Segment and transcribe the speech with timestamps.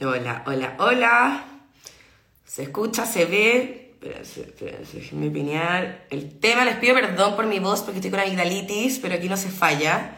[0.00, 1.44] Hola, hola, hola.
[2.44, 3.94] Se escucha, se ve.
[3.94, 6.06] Espérense, espérense, déjenme opinar.
[6.10, 9.36] El tema, les pido perdón por mi voz porque estoy con amigdalitis, pero aquí no
[9.36, 10.16] se falla.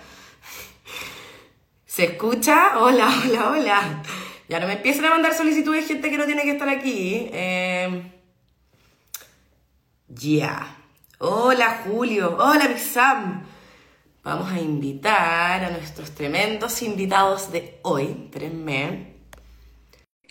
[1.87, 2.79] ¿Se escucha?
[2.79, 4.03] Hola, hola, hola.
[4.51, 7.31] Ya no me empiecen a mandar solicitudes gente que no tiene que estar aquí.
[7.33, 8.03] Eh,
[10.09, 10.77] Ya.
[11.19, 12.37] Hola, Julio.
[12.39, 13.47] Hola, Big Sam.
[14.25, 18.25] Vamos a invitar a nuestros tremendos invitados de hoy.
[18.25, 19.10] Espérenme.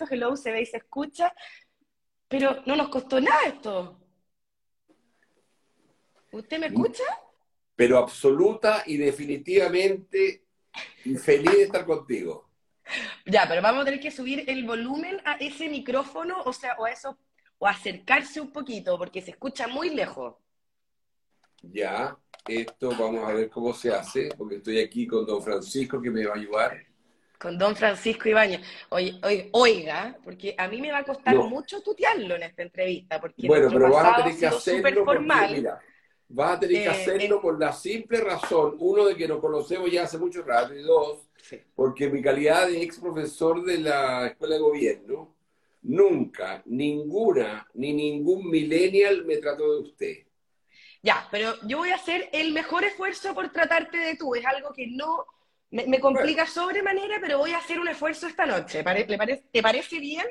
[0.00, 1.30] Esto hello se ve y se escucha,
[2.26, 4.00] pero no nos costó nada esto.
[6.32, 7.04] ¿Usted me escucha?
[7.76, 10.44] pero absoluta y definitivamente
[11.22, 12.48] feliz de estar contigo.
[13.26, 16.84] Ya, pero vamos a tener que subir el volumen a ese micrófono, o sea, o
[16.86, 17.18] a eso,
[17.58, 20.34] o acercarse un poquito, porque se escucha muy lejos.
[21.62, 26.10] Ya, esto vamos a ver cómo se hace, porque estoy aquí con don Francisco que
[26.10, 26.89] me va a ayudar.
[27.40, 28.60] Con don Francisco Ibáñez.
[28.90, 31.48] Oye, oye, oiga, porque a mí me va a costar No.
[31.48, 35.18] mucho tutearlo en esta entrevista, porque Bueno, pero vas a tener que súper hacerlo porque,
[35.20, 35.52] formal.
[35.56, 35.80] mira,
[36.28, 37.40] vas a tener que Eh, hacerlo eh.
[37.40, 41.30] por la simple razón, uno, de que nos conocemos ya hace mucho rato, y dos,
[41.40, 41.58] Sí.
[41.74, 45.34] porque en mi calidad de ex profesor de la Escuela de Gobierno,
[45.80, 50.16] nunca, ninguna, ni ningún millennial me trató de usted.
[51.02, 54.34] Ya, pero yo voy a hacer el mejor esfuerzo por tratarte de tú.
[54.34, 55.24] Es algo que no
[55.70, 58.82] me, me complica sobremanera, pero voy a hacer un esfuerzo esta noche.
[58.82, 60.26] Pare- ¿le pare- ¿Te parece bien?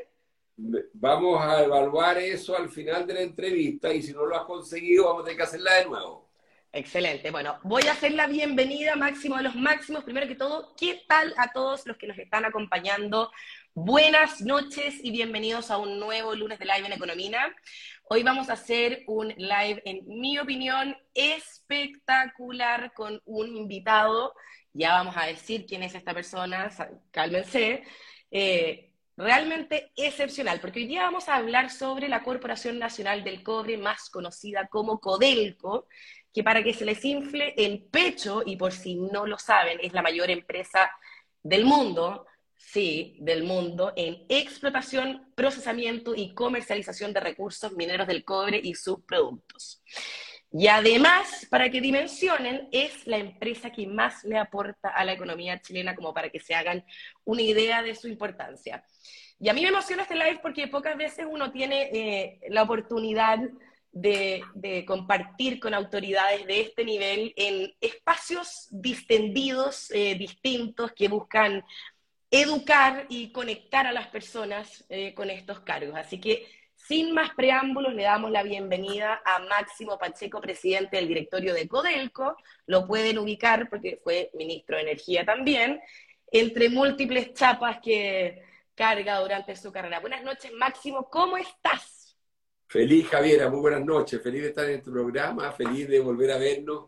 [0.93, 5.05] Vamos a evaluar eso al final de la entrevista y si no lo has conseguido,
[5.05, 6.29] vamos a tener que hacerla de nuevo.
[6.71, 7.31] Excelente.
[7.31, 10.03] Bueno, voy a hacer la bienvenida máximo de los máximos.
[10.03, 13.31] Primero que todo, ¿qué tal a todos los que nos están acompañando?
[13.73, 17.55] Buenas noches y bienvenidos a un nuevo lunes de Live en Economía.
[18.03, 24.33] Hoy vamos a hacer un live, en mi opinión, espectacular con un invitado.
[24.73, 26.69] Ya vamos a decir quién es esta persona,
[27.11, 27.83] cálmense.
[28.31, 33.77] Eh, realmente excepcional, porque hoy día vamos a hablar sobre la Corporación Nacional del Cobre,
[33.77, 35.87] más conocida como Codelco,
[36.33, 39.91] que para que se les infle el pecho, y por si no lo saben, es
[39.93, 40.89] la mayor empresa
[41.43, 48.61] del mundo, sí, del mundo, en explotación, procesamiento y comercialización de recursos mineros del cobre
[48.63, 49.81] y sus productos.
[50.51, 55.61] Y además, para que dimensionen, es la empresa que más le aporta a la economía
[55.61, 56.83] chilena, como para que se hagan
[57.23, 58.83] una idea de su importancia.
[59.39, 63.39] Y a mí me emociona este live porque pocas veces uno tiene eh, la oportunidad
[63.91, 71.63] de, compartir con autoridades de este nivel en espacios distendidos, eh, distintos, que buscan
[72.31, 75.95] educar y conectar a las personas eh, con estos cargos.
[75.95, 76.45] Así que,
[76.89, 82.35] sin más preámbulos, le damos la bienvenida a Máximo Pacheco, presidente del directorio de Codelco.
[82.65, 85.79] Lo pueden ubicar porque fue ministro de Energía también,
[86.31, 88.41] entre múltiples chapas que
[88.73, 89.99] carga durante su carrera.
[89.99, 92.17] Buenas noches, Máximo, ¿cómo estás?
[92.65, 94.19] Feliz, Javiera, muy buenas noches.
[94.23, 96.85] Feliz de estar en este programa, feliz de volver a vernos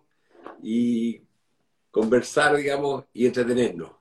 [0.63, 1.21] y
[1.91, 4.00] conversar, digamos, y entretenernos.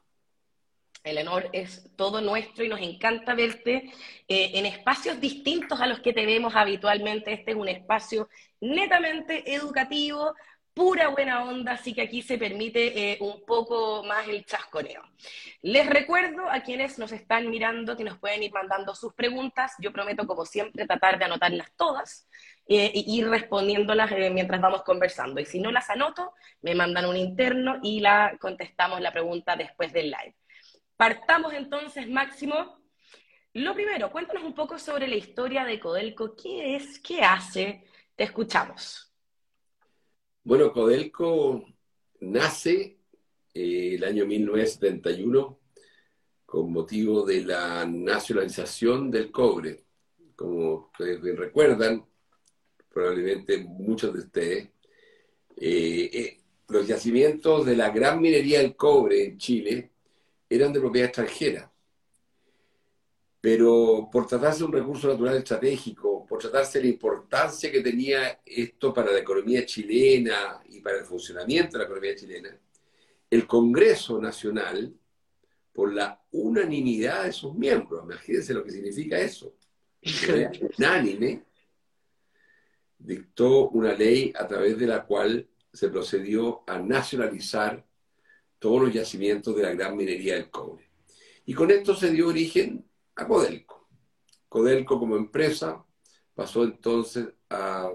[1.02, 3.92] El honor es todo nuestro y nos encanta verte
[4.28, 7.32] eh, en espacios distintos a los que te vemos habitualmente.
[7.32, 8.28] Este es un espacio
[8.60, 10.34] netamente educativo,
[10.74, 15.02] pura buena onda, así que aquí se permite eh, un poco más el chasconeo.
[15.62, 19.72] Les recuerdo a quienes nos están mirando que nos pueden ir mandando sus preguntas.
[19.78, 22.26] Yo prometo, como siempre, tratar de anotarlas todas
[22.66, 25.40] eh, y ir respondiéndolas eh, mientras vamos conversando.
[25.40, 29.92] Y si no las anoto, me mandan un interno y la contestamos la pregunta después
[29.92, 30.34] del live.
[31.00, 32.78] Partamos entonces, Máximo.
[33.54, 36.36] Lo primero, cuéntanos un poco sobre la historia de Codelco.
[36.36, 36.98] ¿Qué es?
[36.98, 37.84] ¿Qué hace?
[38.14, 39.10] Te escuchamos.
[40.44, 41.64] Bueno, Codelco
[42.20, 42.98] nace
[43.54, 45.58] eh, el año 1971
[46.44, 49.86] con motivo de la nacionalización del cobre.
[50.36, 52.04] Como ustedes bien recuerdan,
[52.90, 54.68] probablemente muchos de ustedes,
[55.56, 59.92] eh, eh, los yacimientos de la gran minería del cobre en Chile
[60.50, 61.72] eran de propiedad extranjera.
[63.40, 68.40] Pero por tratarse de un recurso natural estratégico, por tratarse de la importancia que tenía
[68.44, 72.58] esto para la economía chilena y para el funcionamiento de la economía chilena,
[73.30, 74.92] el Congreso Nacional,
[75.72, 79.54] por la unanimidad de sus miembros, imagínense lo que significa eso,
[80.78, 81.44] unánime,
[82.98, 87.86] dictó una ley a través de la cual se procedió a nacionalizar
[88.60, 90.88] todos los yacimientos de la gran minería del cobre.
[91.46, 92.84] Y con esto se dio origen
[93.16, 93.88] a Codelco.
[94.48, 95.84] Codelco como empresa
[96.34, 97.90] pasó entonces a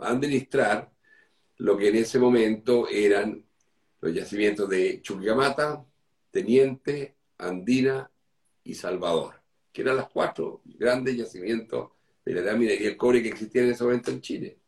[0.00, 0.90] administrar
[1.58, 3.44] lo que en ese momento eran
[4.00, 5.84] los yacimientos de Chuquicamata,
[6.30, 8.10] Teniente, Andina
[8.64, 9.42] y Salvador.
[9.72, 11.92] que eran las cuatro grandes yacimientos
[12.24, 14.58] de la edad minería del cobre que existían en ese momento en Chile.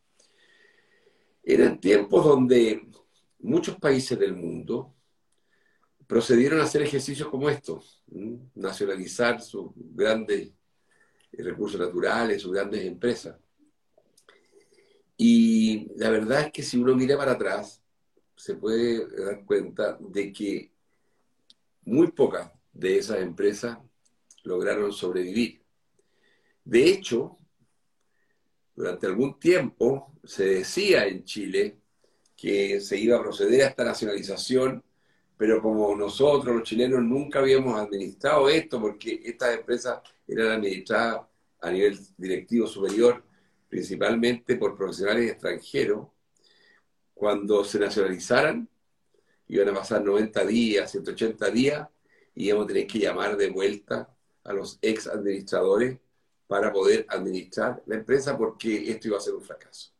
[1.43, 2.87] Eran tiempos donde
[3.39, 4.95] muchos países del mundo
[6.07, 8.03] procedieron a hacer ejercicios como estos,
[8.53, 10.51] nacionalizar sus grandes
[11.31, 13.37] recursos naturales, sus grandes empresas.
[15.17, 17.81] Y la verdad es que si uno mira para atrás,
[18.35, 20.71] se puede dar cuenta de que
[21.85, 23.77] muy pocas de esas empresas
[24.43, 25.61] lograron sobrevivir.
[26.63, 27.37] De hecho,
[28.75, 31.79] durante algún tiempo se decía en Chile
[32.35, 34.83] que se iba a proceder a esta nacionalización,
[35.37, 41.21] pero como nosotros los chilenos nunca habíamos administrado esto, porque estas empresas eran administradas
[41.61, 43.23] a nivel directivo superior,
[43.67, 46.07] principalmente por profesionales extranjeros,
[47.13, 48.67] cuando se nacionalizaran,
[49.47, 51.87] iban a pasar 90 días, 180 días,
[52.33, 54.09] y íbamos a tener que llamar de vuelta
[54.43, 55.99] a los ex administradores
[56.47, 59.91] para poder administrar la empresa porque esto iba a ser un fracaso.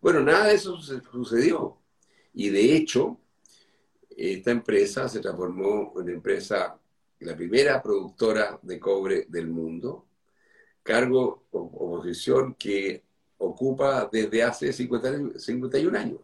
[0.00, 1.78] Bueno, nada de eso sucedió.
[2.34, 3.18] Y de hecho,
[4.16, 6.78] esta empresa se transformó en empresa,
[7.20, 10.06] la primera productora de cobre del mundo,
[10.82, 13.04] cargo o, posición que
[13.38, 16.20] ocupa desde hace 51 años.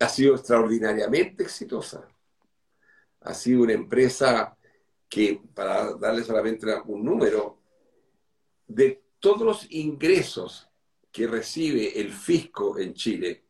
[0.00, 2.08] Ha sido extraordinariamente exitosa.
[3.20, 4.56] Ha sido una empresa
[5.08, 7.58] que, para darle solamente un número,
[8.66, 10.68] de todos los ingresos
[11.12, 13.43] que recibe el fisco en Chile,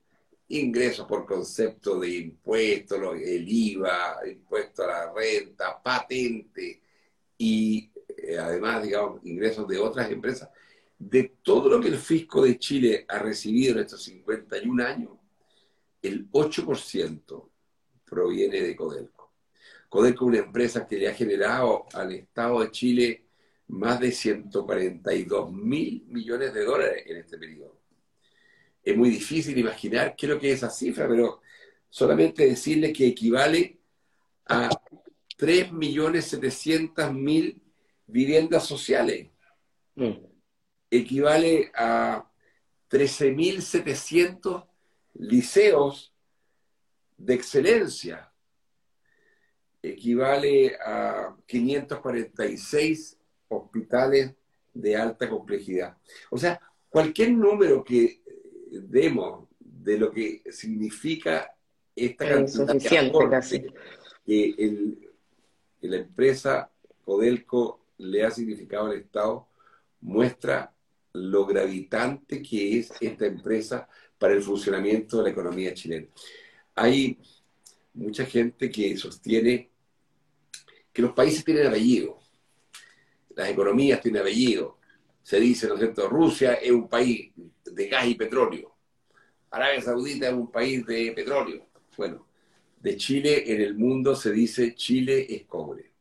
[0.48, 6.82] ingresos por concepto de impuestos, el IVA, impuesto a la renta, patente
[7.38, 10.48] y eh, además, digamos, ingresos de otras empresas,
[10.98, 15.10] de todo lo que el fisco de Chile ha recibido en estos 51 años,
[16.02, 17.50] el 8%
[18.04, 19.32] proviene de Codelco.
[19.88, 23.26] Codelco es una empresa que le ha generado al Estado de Chile
[23.68, 27.83] más de 142 mil millones de dólares en este periodo.
[28.84, 31.40] Es muy difícil imaginar qué es lo que es esa cifra, pero
[31.88, 33.78] solamente decirle que equivale
[34.46, 34.68] a
[35.38, 37.60] 3.700.000
[38.06, 39.30] viviendas sociales.
[39.94, 40.18] Mm.
[40.90, 42.28] Equivale a
[42.90, 44.66] 13.700
[45.14, 46.12] liceos
[47.16, 48.30] de excelencia.
[49.82, 54.34] Equivale a 546 hospitales
[54.72, 55.96] de alta complejidad.
[56.30, 58.22] O sea, cualquier número que
[58.82, 61.54] demos de lo que significa
[61.94, 63.72] esta cantidad de
[64.26, 65.10] que, el,
[65.80, 66.70] que la empresa
[67.04, 69.48] Codelco le ha significado al Estado,
[70.00, 70.72] muestra
[71.12, 73.88] lo gravitante que es esta empresa
[74.18, 76.08] para el funcionamiento de la economía chilena.
[76.74, 77.18] Hay
[77.92, 79.70] mucha gente que sostiene
[80.92, 82.24] que los países tienen apellido
[83.36, 84.78] las economías tienen apellido.
[85.22, 87.32] Se dice, ¿no es cierto?, Rusia es un país
[87.74, 88.74] de gas y petróleo.
[89.50, 91.66] Arabia Saudita es un país de petróleo.
[91.96, 92.26] Bueno,
[92.80, 95.92] de Chile en el mundo se dice Chile es cobre.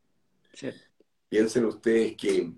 [1.30, 2.50] Piensen ustedes que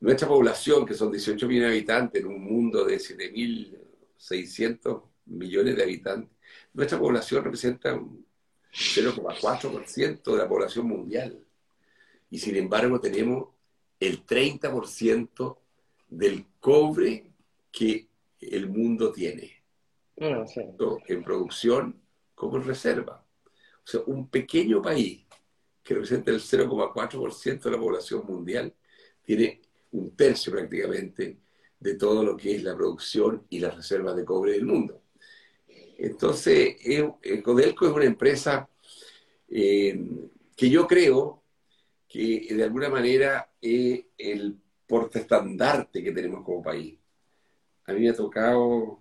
[0.00, 5.82] nuestra población, que son 18 millones de habitantes en un mundo de 7.600 millones de
[5.82, 6.30] habitantes,
[6.72, 8.24] nuestra población representa un
[8.72, 11.38] 0,4% de la población mundial.
[12.30, 13.48] Y sin embargo tenemos
[13.98, 15.58] el 30%
[16.08, 17.26] del cobre
[17.70, 18.09] que
[18.40, 19.62] el mundo tiene.
[20.20, 22.00] Ah, Tanto en producción
[22.34, 23.24] como en reserva.
[23.46, 25.26] O sea, un pequeño país
[25.82, 28.74] que representa el 0,4% de la población mundial
[29.22, 29.60] tiene
[29.92, 31.38] un tercio prácticamente
[31.78, 35.02] de todo lo que es la producción y las reservas de cobre del mundo.
[35.98, 38.68] Entonces, eh, Codelco es una empresa
[39.48, 39.98] eh,
[40.56, 41.42] que yo creo
[42.08, 44.56] que de alguna manera es el
[44.86, 46.99] porte estandarte que tenemos como país.
[47.90, 49.00] A mí me ha tocado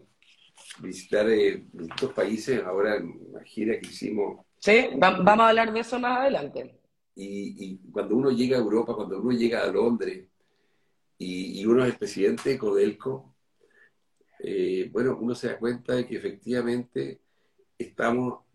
[0.79, 4.45] visitar eh, distintos países, ahora en gira que hicimos.
[4.57, 6.75] Sí, vamos a hablar de eso más adelante.
[7.15, 10.27] Y, cuando uno llega a Europa, cuando uno llega a Londres,
[11.17, 13.35] y, uno es el presidente de Codelco,
[14.39, 17.19] eh, bueno, uno se da cuenta de que efectivamente
[17.77, 18.45] estamos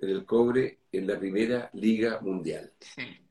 [0.00, 2.72] en el cobre en la primera liga mundial.
[2.80, 3.24] Sí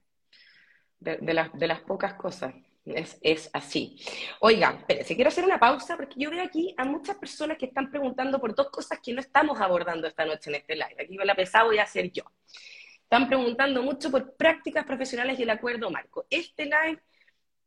[1.03, 2.53] de, las, de las pocas cosas.
[2.85, 3.97] Es, así.
[4.41, 7.89] Oigan, si quiero hacer una pausa porque yo veo aquí a muchas personas que están
[7.89, 10.95] preguntando por dos cosas que no estamos abordando esta noche en este live.
[10.99, 12.23] Aquí la pesada voy a hacer yo.
[13.03, 16.25] Están preguntando mucho por prácticas profesionales y el acuerdo marco.
[16.29, 16.99] Este live,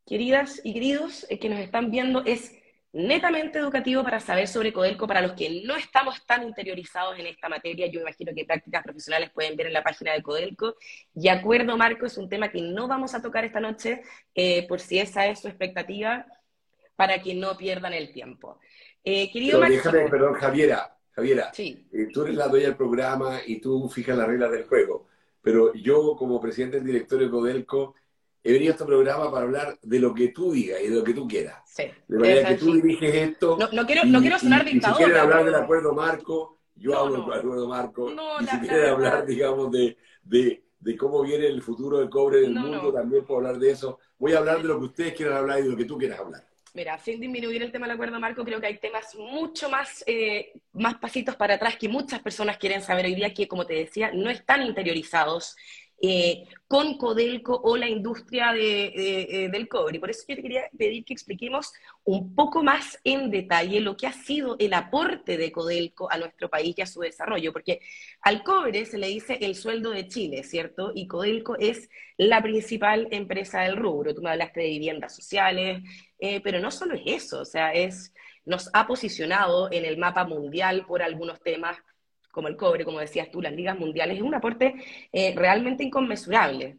[0.04, 2.52] queridas y queridos eh, que nos están viendo, es
[2.92, 7.48] netamente educativo para saber sobre Codelco, para los que no estamos tan interiorizados en esta
[7.48, 10.76] materia, yo imagino que prácticas profesionales pueden ver en la página de Codelco.
[11.14, 14.02] Y acuerdo, Marco, es un tema que no vamos a tocar esta noche,
[14.34, 16.26] eh, por si esa es su expectativa,
[16.96, 18.58] para que no pierdan el tiempo.
[19.04, 21.86] Eh, querido déjame, perdón, Javiera, Javiera, sí.
[21.92, 25.06] Eh, tú eres la dueña del programa y tú fijas las reglas del juego,
[25.40, 27.94] pero yo como presidente del directorio de Codelco
[28.46, 31.02] he venido a este programa para hablar de lo que tú digas y de lo
[31.02, 31.60] que tú quieras.
[31.66, 31.84] Sí.
[32.06, 33.58] De manera que tú diriges esto.
[33.72, 34.96] No, quiero, no quiero sonar dictador.
[34.96, 38.12] si quieren hablar del acuerdo marco, yo hablo del acuerdo marco.
[38.40, 42.54] y si quieren hablar, digamos, de, de, de, cómo viene el futuro del cobre del
[42.54, 43.98] mundo, también puedo hablar de eso.
[44.16, 46.20] Voy a hablar de lo que ustedes quieran hablar y de lo que tú quieras
[46.20, 46.46] hablar.
[46.72, 50.52] Mira, sin disminuir el tema del acuerdo marco, creo que hay temas mucho más, eh,
[50.74, 54.10] más pasitos para atrás que muchas personas quieren saber hoy día que, como te decía,
[54.12, 55.56] no están interiorizados
[56.00, 60.00] eh, con Codelco o la industria de, del cobre.
[60.00, 61.72] Por eso yo te quería pedir que expliquemos
[62.04, 66.48] un poco más en detalle lo que ha sido el aporte de Codelco a nuestro
[66.48, 67.80] país y a su desarrollo, porque
[68.20, 70.92] al cobre se le dice el sueldo de Chile, ¿cierto?
[70.94, 74.14] Y Codelco es la principal empresa del rubro.
[74.14, 75.82] Tú me hablaste de viviendas sociales,
[76.18, 78.12] eh, pero no solo es eso, o sea, es,
[78.44, 81.76] nos ha posicionado en el mapa mundial por algunos temas
[82.36, 84.74] como el cobre, como decías tú, las ligas mundiales, es un aporte
[85.10, 86.76] eh, realmente inconmensurable.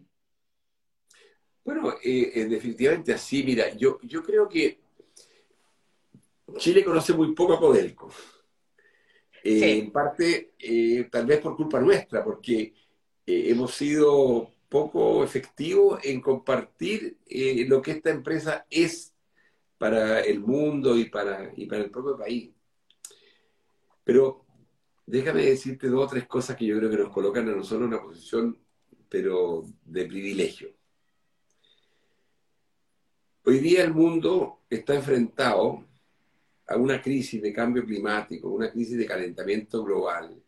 [1.65, 4.79] Bueno, eh, definitivamente así, mira, yo, yo creo que
[6.57, 8.11] Chile conoce muy poco a Codelco.
[9.43, 10.51] En parte,
[11.09, 12.73] tal vez por culpa nuestra, porque
[13.25, 17.17] hemos sido poco efectivos en compartir
[17.67, 19.13] lo que esta empresa es
[19.79, 22.51] para el mundo y para, y para el propio país.
[24.03, 24.46] Pero
[25.07, 27.93] déjame decirte dos o tres cosas que yo creo que nos colocan a nosotros en
[27.93, 28.57] una posición,
[29.09, 30.69] pero de privilegio.
[33.45, 35.85] Hoy día el mundo está enfrentado
[36.67, 40.43] a una crisis de cambio climático, una crisis de calentamiento global,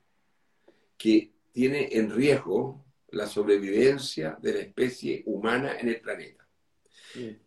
[0.98, 6.46] que tiene en riesgo la sobrevivencia de la especie humana en el planeta.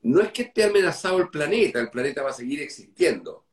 [0.00, 3.45] No es que esté amenazado el planeta, el planeta va a seguir existiendo.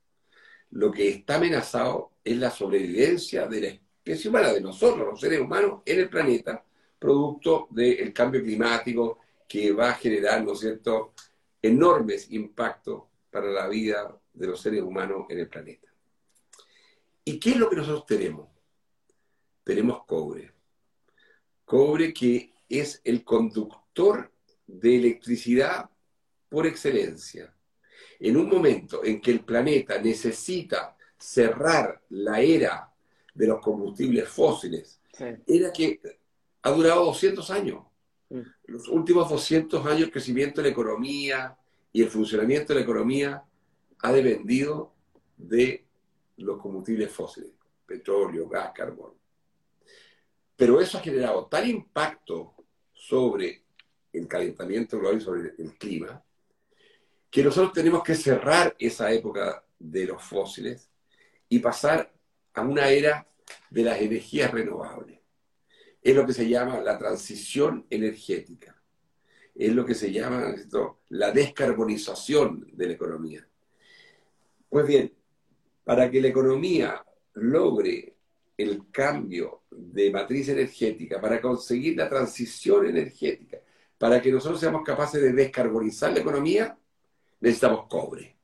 [0.72, 5.40] Lo que está amenazado es la sobrevivencia de la especie humana, de nosotros, los seres
[5.40, 6.64] humanos, en el planeta,
[6.98, 11.14] producto del cambio climático que va a generar, ¿no es cierto?,
[11.62, 15.88] enormes impactos para la vida de los seres humanos en el planeta.
[17.26, 18.50] ¿Y qué es lo que nosotros tenemos?
[19.64, 20.52] Tenemos cobre.
[21.66, 24.32] Cobre que es el conductor
[24.66, 25.90] de electricidad
[26.48, 27.54] por excelencia.
[28.20, 32.92] En un momento en que el planeta necesita cerrar la era
[33.34, 35.02] de los combustibles fósiles,
[35.46, 36.00] era que
[36.62, 37.84] ha durado 200 años.
[38.66, 41.58] Los últimos 200 años el crecimiento de la economía
[41.92, 43.44] y el funcionamiento de la economía
[44.02, 44.94] ha dependido
[45.36, 45.86] de
[46.38, 47.52] los combustibles fósiles,
[47.86, 49.14] petróleo, gas, carbón.
[50.56, 52.54] Pero eso ha generado tal impacto
[52.94, 53.64] sobre
[54.14, 56.24] el calentamiento global y sobre el clima,
[57.30, 60.89] que nosotros tenemos que cerrar esa época de los fósiles
[61.50, 62.14] y pasar
[62.54, 63.28] a una era
[63.70, 65.20] de las energías renovables.
[66.02, 68.82] Es lo que se llama la transición energética.
[69.54, 70.56] Es lo que se llama
[71.10, 73.46] la descarbonización de la economía.
[74.70, 75.12] Pues bien,
[75.84, 77.04] para que la economía
[77.34, 78.16] logre
[78.56, 83.60] el cambio de matriz energética, para conseguir la transición energética,
[83.98, 86.78] para que nosotros seamos capaces de descarbonizar la economía,
[87.40, 88.39] necesitamos cobre.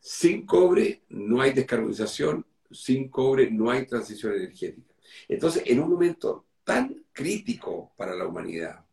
[0.00, 4.94] Sin cobre no hay descarbonización, sin cobre no hay transición energética.
[5.28, 8.84] Entonces, en un momento tan crítico para la humanidad,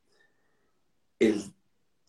[1.19, 1.41] el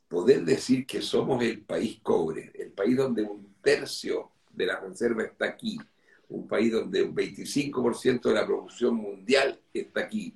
[0.09, 5.25] poder decir que somos el país cobre, el país donde un tercio de la reserva
[5.25, 5.79] está aquí,
[6.29, 10.35] un país donde un 25% de la producción mundial está aquí,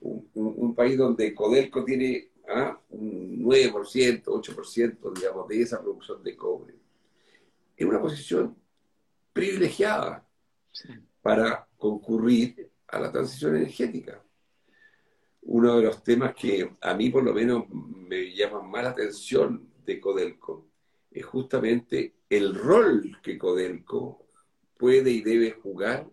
[0.00, 2.78] un, país donde Codelco tiene ¿ah?
[2.90, 6.77] un 9%, 8%, digamos, de esa producción de cobre.
[7.78, 8.56] En una posición
[9.32, 10.28] privilegiada
[11.22, 14.22] para concurrir a la transición energética.
[15.42, 19.72] Uno de los temas que a mí por lo menos me llama más la atención
[19.84, 20.68] de Codelco
[21.10, 24.26] es justamente el rol que Codelco
[24.76, 26.08] puede y debe jugar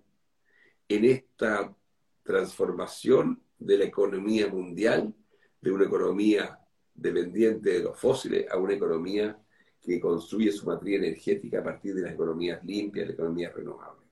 [0.88, 1.75] en esta
[2.24, 5.13] transformación de la economía mundial
[5.62, 6.60] de una economía
[6.93, 9.38] dependiente de los fósiles a una economía
[9.85, 14.03] que construye su matriz energética a partir de las economías limpias, las economías renovables.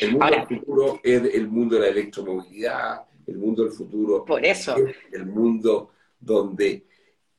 [0.00, 4.44] El mundo del futuro es el mundo de la electromovilidad, el mundo del futuro Por
[4.44, 4.76] eso.
[4.76, 5.90] es el mundo
[6.20, 6.86] donde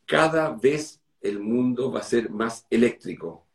[0.05, 3.47] cada vez el mundo va a ser más eléctrico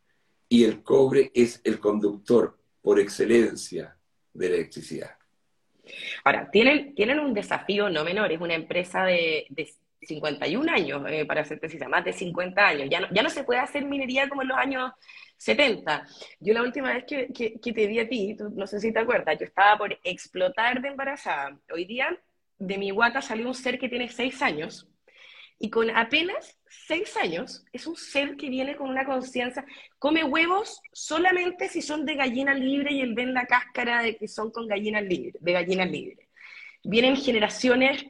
[0.47, 3.95] y el cobre es el conductor por excelencia
[4.33, 5.11] de la electricidad.
[6.23, 9.45] Ahora, tienen, tienen un desafío no menor, es una empresa de,
[10.01, 12.87] 51 años, eh, para ser precisa, más de 50 años.
[12.89, 14.91] Ya no, ya no se puede hacer minería como en los años
[15.37, 16.05] 70.
[16.39, 19.37] Yo la última vez que, que, te vi a ti, no sé si te acuerdas,
[19.39, 21.57] yo estaba por explotar de embarazada.
[21.73, 22.17] Hoy día
[22.57, 24.87] de mi guata salió un ser que tiene 6 años
[25.57, 29.65] y con apenas 6 años es un ser que viene con una conciencia,
[29.97, 34.27] come huevos solamente si son de gallina libre y él ven la cáscara de que
[34.27, 36.27] son con gallinas libres, de gallinas libres.
[36.83, 38.05] Vienen generaciones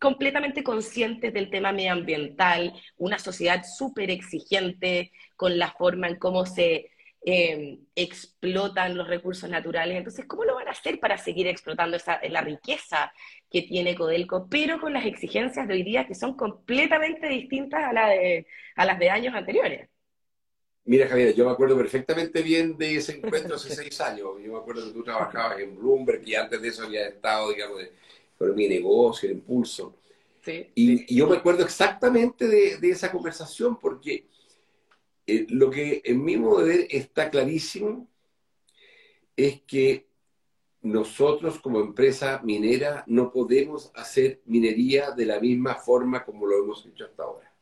[0.00, 6.90] completamente conscientes del tema medioambiental, una sociedad súper exigente con la forma en cómo se
[7.24, 9.96] eh, explotan los recursos naturales.
[9.96, 13.12] Entonces, ¿cómo lo van a hacer para seguir explotando esa, la riqueza
[13.50, 17.92] que tiene Codelco, pero con las exigencias de hoy día que son completamente distintas a,
[17.92, 19.88] la de, a las de años anteriores?
[20.84, 24.28] Mira, Javier, yo me acuerdo perfectamente bien de ese encuentro hace seis años.
[24.42, 27.82] Yo me acuerdo que tú trabajabas en Bloomberg y antes de eso había estado, digamos,
[28.38, 29.96] con mi negocio, el impulso.
[30.74, 34.28] y, yo me acuerdo exactamente de, de esa conversación porque
[35.26, 38.08] eh, lo que en mi modo de ver está clarísimo
[39.36, 40.08] es que
[40.80, 46.86] nosotros como empresa minera no podemos hacer minería de la misma forma como lo hemos
[46.86, 47.54] hecho hasta ahora.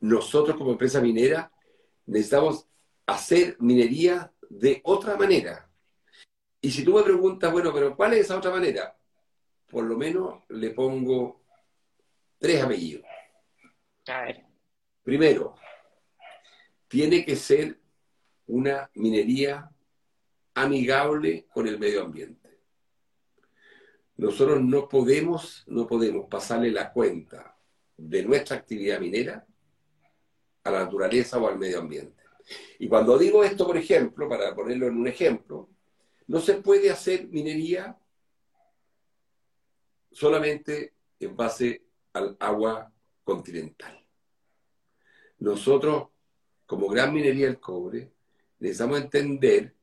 [0.00, 1.50] Nosotros como empresa minera
[2.06, 2.68] necesitamos
[3.06, 5.68] hacer minería de otra manera.
[6.60, 8.96] Y si tú me preguntas, bueno, pero ¿cuál es esa otra manera?
[9.68, 11.42] Por lo menos le pongo
[12.38, 13.04] tres apellidos.
[14.06, 14.44] A ver.
[15.02, 15.54] Primero,
[16.88, 17.78] tiene que ser
[18.46, 19.70] una minería
[20.54, 22.58] amigable con el medio ambiente.
[24.16, 27.56] Nosotros no podemos, no podemos pasarle la cuenta
[27.96, 29.46] de nuestra actividad minera
[30.64, 32.22] a la naturaleza o al medio ambiente.
[32.78, 35.68] Y cuando digo esto, por ejemplo, para ponerlo en un ejemplo,
[36.26, 37.96] no se puede hacer minería
[40.10, 42.92] solamente en base al agua
[43.24, 44.04] continental.
[45.38, 46.08] Nosotros
[46.68, 48.12] como gran minería del cobre,
[48.58, 49.74] necesitamos entender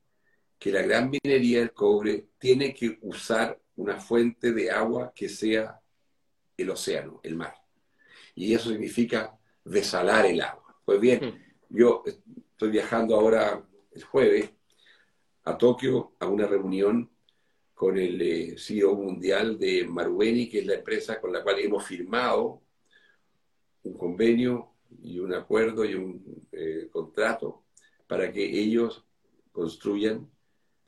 [0.56, 5.80] que la gran minería del cobre tiene que usar una fuente de agua que sea
[6.56, 7.56] el océano, el mar.
[8.36, 10.80] Y eso significa desalar el agua.
[10.84, 11.76] Pues bien, hmm.
[11.76, 14.50] yo estoy viajando ahora el jueves
[15.42, 17.10] a Tokio a una reunión
[17.76, 21.84] con el eh, CEO mundial de Marubeni, que es la empresa con la cual hemos
[21.84, 22.62] firmado
[23.82, 24.70] un convenio
[25.02, 27.64] y un acuerdo y un eh, contrato
[28.06, 29.04] para que ellos
[29.52, 30.26] construyan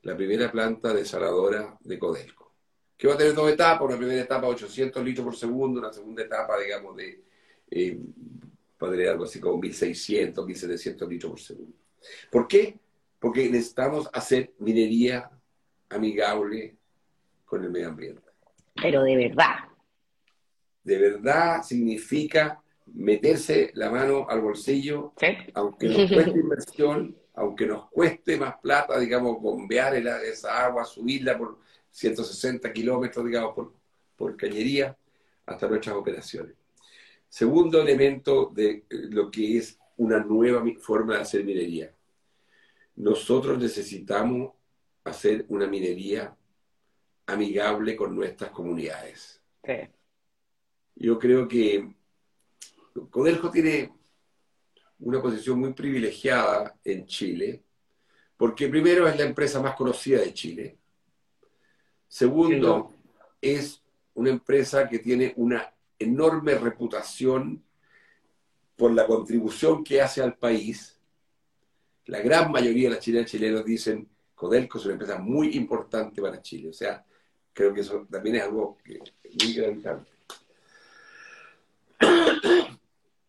[0.01, 2.55] la primera planta desaladora de Codelco,
[2.97, 6.23] que va a tener dos etapas, una primera etapa 800 litros por segundo, una segunda
[6.23, 7.23] etapa, digamos, de,
[7.69, 7.99] eh,
[8.79, 11.77] podría algo así como 1600, 1700 litros por segundo.
[12.31, 12.79] ¿Por qué?
[13.19, 15.29] Porque necesitamos hacer minería
[15.87, 16.78] amigable
[17.49, 18.21] con el medio ambiente.
[18.75, 19.55] Pero de verdad.
[20.83, 25.13] De verdad significa meterse la mano al bolsillo,
[25.55, 31.59] aunque nos cueste inversión, aunque nos cueste más plata, digamos, bombear esa agua, subirla por
[31.89, 33.73] 160 kilómetros, digamos, por,
[34.15, 34.95] por cañería,
[35.45, 36.53] hasta nuestras operaciones.
[37.27, 41.91] Segundo elemento de eh, lo que es una nueva forma de hacer minería.
[42.95, 44.51] Nosotros necesitamos
[45.03, 46.35] hacer una minería
[47.29, 49.41] amigable con nuestras comunidades.
[50.95, 51.95] Yo creo que
[53.09, 53.93] Codelco tiene
[54.99, 57.63] una posición muy privilegiada en Chile,
[58.35, 60.77] porque primero es la empresa más conocida de Chile.
[62.07, 62.93] Segundo,
[63.41, 63.81] es
[64.15, 67.63] una empresa que tiene una enorme reputación
[68.75, 70.99] por la contribución que hace al país.
[72.05, 76.21] La gran mayoría de las chilenas y chilenos dicen Codelco es una empresa muy importante
[76.21, 76.69] para Chile.
[76.69, 77.05] O sea,
[77.59, 78.77] creo que eso también es algo
[79.43, 80.05] muy grande.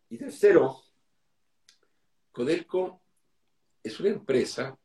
[0.09, 0.81] Y tercero,
[2.31, 3.01] Codelco
[3.83, 4.79] es una empresa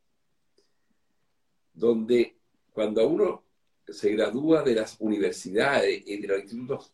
[1.76, 2.40] donde
[2.74, 3.44] cuando uno
[3.88, 6.92] se gradúa de las universidades y de los institutos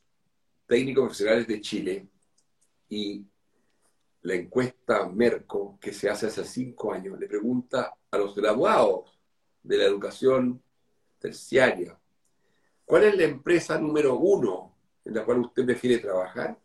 [0.68, 2.08] técnicos profesionales de Chile
[2.90, 3.26] y
[4.24, 9.18] la encuesta Merco que se hace hace cinco años le pregunta a los graduados
[9.64, 10.62] de la educación
[11.18, 12.01] terciaria,
[12.86, 16.58] ¿cuál es la empresa número uno en la cual usted prefiere trabajar?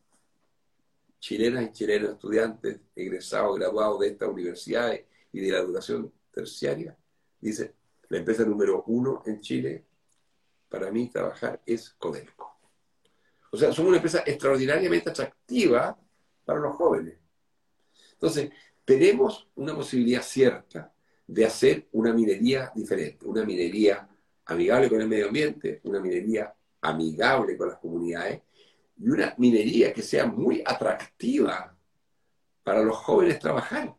[1.18, 6.96] chilenas y chilenos estudiantes egresados, graduados de estas universidades y de la educación terciaria,
[7.40, 7.74] dice,
[8.08, 9.84] la empresa número uno en Chile
[10.68, 12.58] para mí trabajar es Codelco.
[13.50, 15.98] O sea, somos una empresa extraordinariamente atractiva
[16.44, 17.18] para los jóvenes.
[18.12, 18.50] Entonces,
[18.84, 20.92] tenemos una posibilidad cierta
[21.26, 24.08] de hacer una minería diferente, una minería
[24.46, 28.42] amigable con el medio ambiente, una minería amigable con las comunidades
[28.98, 31.76] y una minería que sea muy atractiva
[32.62, 33.94] para los jóvenes trabajar.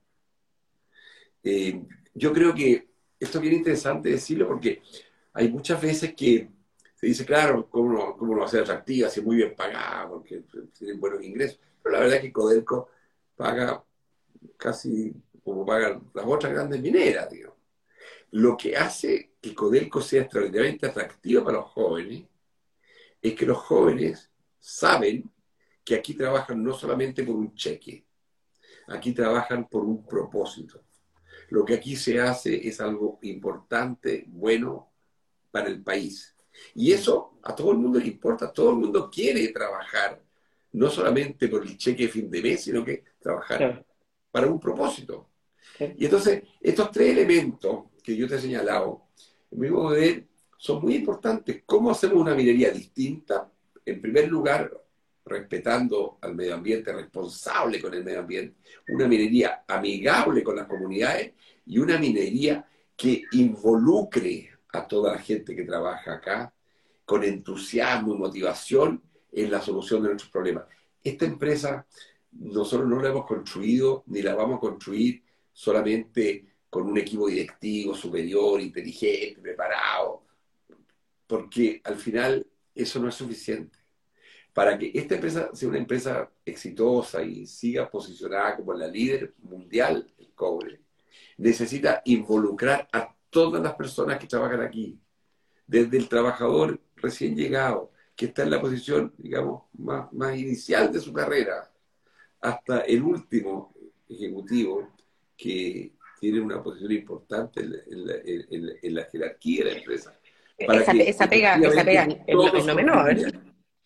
[1.43, 1.81] Eh,
[2.13, 4.81] yo creo que esto es bien interesante decirlo porque
[5.33, 6.49] hay muchas veces que
[6.95, 9.10] se dice, claro, ¿cómo, cómo lo va a hacer atractiva?
[9.10, 10.43] Si es muy bien pagada, porque
[10.77, 11.60] tienen buenos ingresos.
[11.83, 12.89] Pero la verdad es que Codelco
[13.36, 13.83] paga
[14.57, 17.57] casi como pagan las otras grandes mineras, digamos.
[18.32, 22.26] Lo que hace que Codelco sea extraordinariamente atractiva para los jóvenes
[23.22, 25.32] es que los jóvenes saben
[25.84, 28.06] que aquí trabajan no solamente por un cheque,
[28.88, 30.84] aquí trabajan por un propósito.
[31.50, 34.92] Lo que aquí se hace es algo importante, bueno
[35.50, 36.36] para el país.
[36.76, 40.22] Y eso a todo el mundo le importa, todo el mundo quiere trabajar,
[40.74, 43.86] no solamente por el cheque de fin de mes, sino que trabajar
[44.32, 45.30] para un propósito.
[45.80, 49.10] Y entonces, estos tres elementos que yo te he señalado,
[49.52, 51.63] en mi modo de ver, son muy importantes.
[51.65, 53.52] ¿Cómo hacemos una minería distinta?
[53.86, 54.72] En primer lugar,
[55.26, 58.56] respetando al medio ambiente, responsable con el medio ambiente,
[58.88, 61.34] una minería amigable con las comunidades
[61.65, 62.65] y una minería
[62.96, 66.54] que involucre a toda la gente que trabaja acá
[67.04, 70.63] con entusiasmo y motivación en la solución de nuestros problemas.
[71.04, 71.86] Esta empresa
[72.32, 77.95] nosotros no la hemos construido ni la vamos a construir solamente con un equipo directivo
[77.95, 80.23] superior, inteligente, preparado,
[81.25, 83.77] porque al final eso no es suficiente.
[84.53, 90.12] Para que esta empresa sea una empresa exitosa y siga posicionada como la líder mundial
[90.17, 90.82] del cobre,
[91.38, 94.99] necesita involucrar a todas las personas que trabajan aquí,
[95.67, 100.99] desde el trabajador recién llegado, que está en la posición, digamos, más, más inicial de
[100.99, 101.71] su carrera,
[102.41, 103.75] hasta el último
[104.10, 104.91] ejecutivo
[105.36, 110.19] que tiene una posición importante en la, jerarquía de la empresa.
[110.58, 113.15] Esa, esa, pega, esa pega es no menor.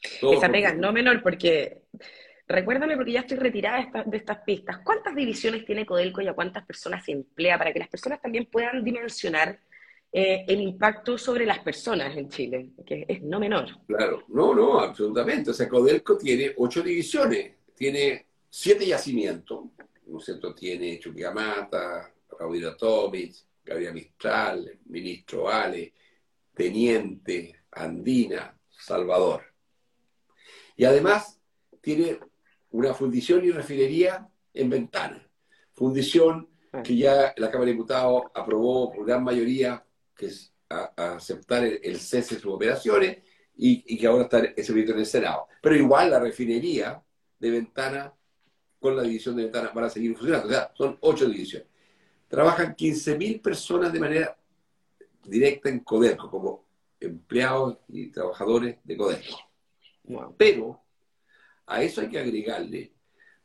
[0.02, 1.84] Esa pega es no menor porque,
[2.48, 6.65] recuérdame porque ya estoy retirada de, estas pistas, ¿cuántas divisiones tiene Codelco y a cuántas
[6.65, 9.60] personas se emplea para que las personas también puedan dimensionar
[10.13, 13.67] eh, el impacto sobre las personas en Chile, que es no menor?
[13.88, 15.52] Claro, no, no, absolutamente.
[15.52, 19.65] O sea, Codelco tiene ocho divisiones, tiene siete yacimientos,
[20.08, 20.54] ¿no es cierto?
[20.54, 22.12] Tiene Chuquiamata,
[22.42, 25.94] Raúl Tomic, Gabriel Mistral, Ministro Ale,
[26.54, 29.44] Teniente, Andina, Salvador.
[30.76, 31.40] Y además
[31.80, 32.20] tiene
[32.72, 35.30] una fundición y refinería en Ventana.
[35.74, 36.50] Fundición
[36.84, 42.00] que ya la Cámara de Diputados aprobó por gran mayoría, que es a, aceptar el,
[42.00, 43.20] cese de sus operaciones
[43.56, 45.48] y, que ahora está ese proyecto en el Senado.
[45.62, 47.04] Pero igual la refinería
[47.38, 48.14] de Ventana
[48.80, 50.48] con la división de Ventana van a seguir funcionando.
[50.48, 51.71] O sea, son ocho divisiones.
[52.32, 54.38] Trabajan 15.000 personas de manera
[55.26, 56.65] directa en Codelco, como
[56.98, 59.38] empleados y trabajadores de Codelco.
[60.38, 60.82] Pero
[61.65, 62.94] a eso hay que agregarle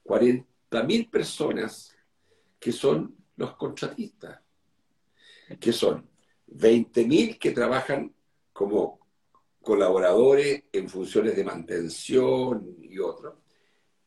[0.05, 1.97] 40.000 personas
[2.61, 4.41] que son los contratistas,
[5.59, 6.09] que son
[6.47, 8.15] 20.000 que trabajan
[8.53, 9.01] como
[9.63, 13.35] colaboradores en funciones de mantención y otros,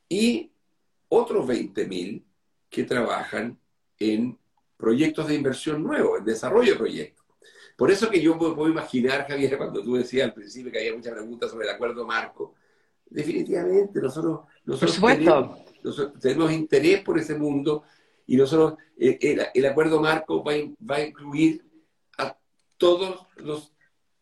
[0.08, 0.54] y
[1.10, 2.24] otros 20.000
[2.70, 3.60] que trabajan
[4.00, 4.39] en
[4.80, 7.26] proyectos de inversión nuevos, en desarrollo de proyectos.
[7.76, 11.14] Por eso que yo puedo imaginar, Javier, cuando tú decías al principio que había muchas
[11.14, 12.56] preguntas sobre el acuerdo marco,
[13.10, 14.42] definitivamente nosotros,
[16.22, 17.84] tenemos, interés por ese mundo
[18.26, 20.54] y nosotros, eh, el, acuerdo marco va,
[20.90, 21.66] va, a incluir
[22.18, 22.38] a
[22.78, 23.74] todos los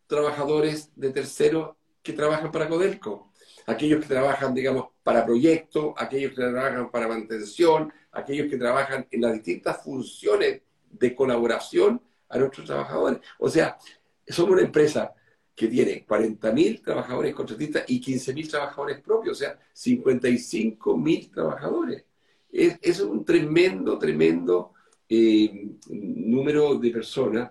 [0.08, 3.32] trabajadores de terceros que trabajan para Codelco.
[3.66, 9.20] Aquellos que trabajan, digamos, para proyectos, aquellos que trabajan para mantención, aquellos que trabajan en
[9.20, 13.20] las distintas funciones de colaboración a nuestros trabajadores.
[13.38, 13.78] O sea,
[14.26, 15.14] somos una empresa
[15.54, 22.04] que tiene 40.000 trabajadores contratistas y 15.000 trabajadores propios, o sea, 55.000 trabajadores.
[22.50, 24.72] Es, un tremendo, tremendo
[25.08, 27.50] eh, número de personas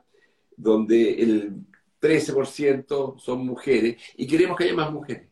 [0.55, 1.53] donde el
[2.01, 5.27] 13% son mujeres y queremos que haya más mujeres,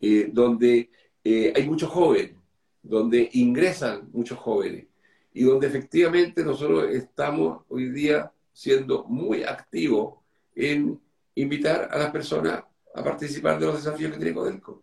[0.00, 0.90] eh, donde
[1.24, 2.32] eh, hay muchos jóvenes,
[2.82, 4.86] donde ingresan muchos jóvenes
[5.32, 10.18] y donde efectivamente nosotros estamos hoy día siendo muy activos
[10.54, 11.00] en
[11.34, 12.64] invitar a las personas
[12.94, 14.82] a participar de los desafíos que tiene Codelco.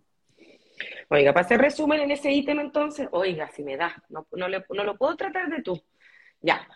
[1.09, 5.15] Oiga, para hacer resumen en ese ítem entonces, oiga, si me da, no, lo puedo
[5.15, 5.81] tratar de tú.
[6.41, 6.67] Ya.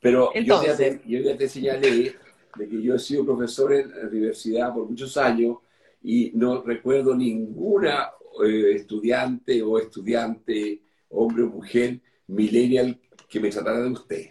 [0.00, 2.14] Pero yo, ya te, yo ya te señalé
[2.56, 5.58] de que yo he sido profesor en la universidad por muchos años
[6.02, 8.10] y no recuerdo ninguna
[8.44, 14.30] eh, estudiante o estudiante, hombre o mujer, millennial, que me tratara de usted.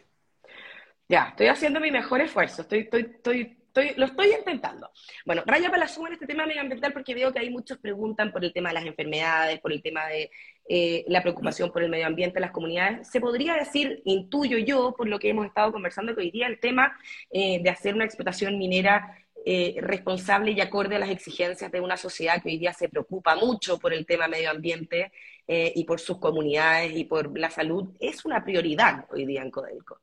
[1.07, 4.91] Ya, estoy haciendo mi mejor esfuerzo, estoy, estoy, estoy, estoy, lo estoy intentando.
[5.25, 8.31] Bueno, raya para la suma en este tema medioambiental porque veo que hay muchos preguntan
[8.31, 10.29] por el tema de las enfermedades, por el tema de
[10.67, 13.09] eh, la preocupación por el medio ambiente en las comunidades.
[13.09, 16.59] Se podría decir, intuyo yo, por lo que hemos estado conversando, que hoy día el
[16.59, 16.95] tema
[17.31, 21.97] eh, de hacer una explotación minera eh, responsable y acorde a las exigencias de una
[21.97, 25.12] sociedad que hoy día se preocupa mucho por el tema medio ambiente
[25.52, 29.99] y por sus comunidades y por la salud, es una prioridad hoy día en Codelco.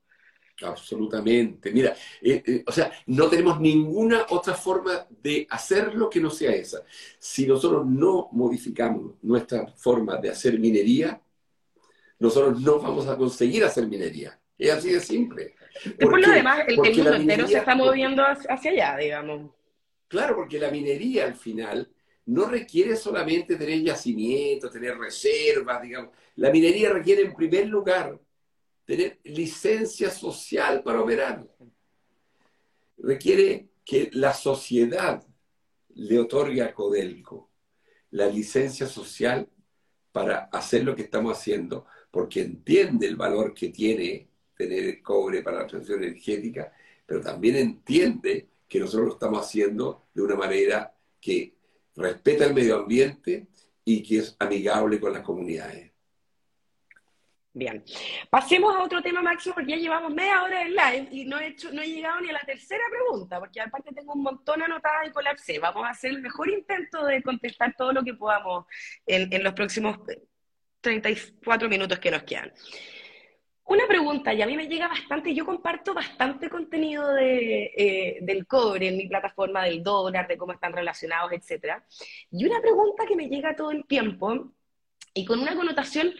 [0.63, 1.71] Absolutamente.
[1.71, 6.53] Mira, eh, eh, o sea, no tenemos ninguna otra forma de hacerlo que no sea
[6.53, 6.83] esa.
[7.19, 11.21] Si nosotros no modificamos nuestra forma de hacer minería,
[12.19, 14.39] nosotros no vamos a conseguir hacer minería.
[14.57, 15.55] Es así de simple.
[16.01, 19.51] Por lo demás, el, mundo entero se está moviendo hacia allá, digamos.
[20.09, 21.91] Claro, porque la minería al final
[22.27, 26.11] no requiere solamente tener yacimientos, tener reservas, digamos.
[26.37, 28.19] La minería requiere en primer lugar
[28.85, 31.47] tener licencia social para operar.
[32.99, 35.23] Requiere que la sociedad
[35.95, 37.51] le otorgue a Codelco
[38.11, 39.49] la licencia social
[40.13, 45.61] para hacer lo que estamos haciendo, porque entiende el valor que tiene tener cobre para
[45.61, 46.73] la transición energética,
[47.05, 51.55] pero también entiende que nosotros lo estamos haciendo de una manera que
[51.95, 53.47] respeta el medio ambiente
[53.85, 55.93] y que es amigable con las comunidades.
[57.57, 57.83] Bien.
[58.29, 61.47] Pasemos a otro tema, Máximo, porque ya llevamos media hora de live y no he,
[61.47, 65.07] hecho, no he llegado ni a la tercera pregunta, porque aparte tengo un montón anotada
[65.07, 65.59] y colapsé.
[65.59, 68.67] Vamos a hacer el mejor intento de contestar todo lo que podamos
[69.07, 69.97] en, los próximos
[70.83, 72.53] 34 minutos que nos quedan.
[73.67, 78.47] Una pregunta, y a mí me llega bastante, yo comparto bastante contenido de, eh, del
[78.47, 81.83] cobre en mi plataforma, del dólar, de cómo están relacionados, etc.
[82.31, 84.53] Y una pregunta que me llega todo el tiempo
[85.15, 86.13] y con una connotación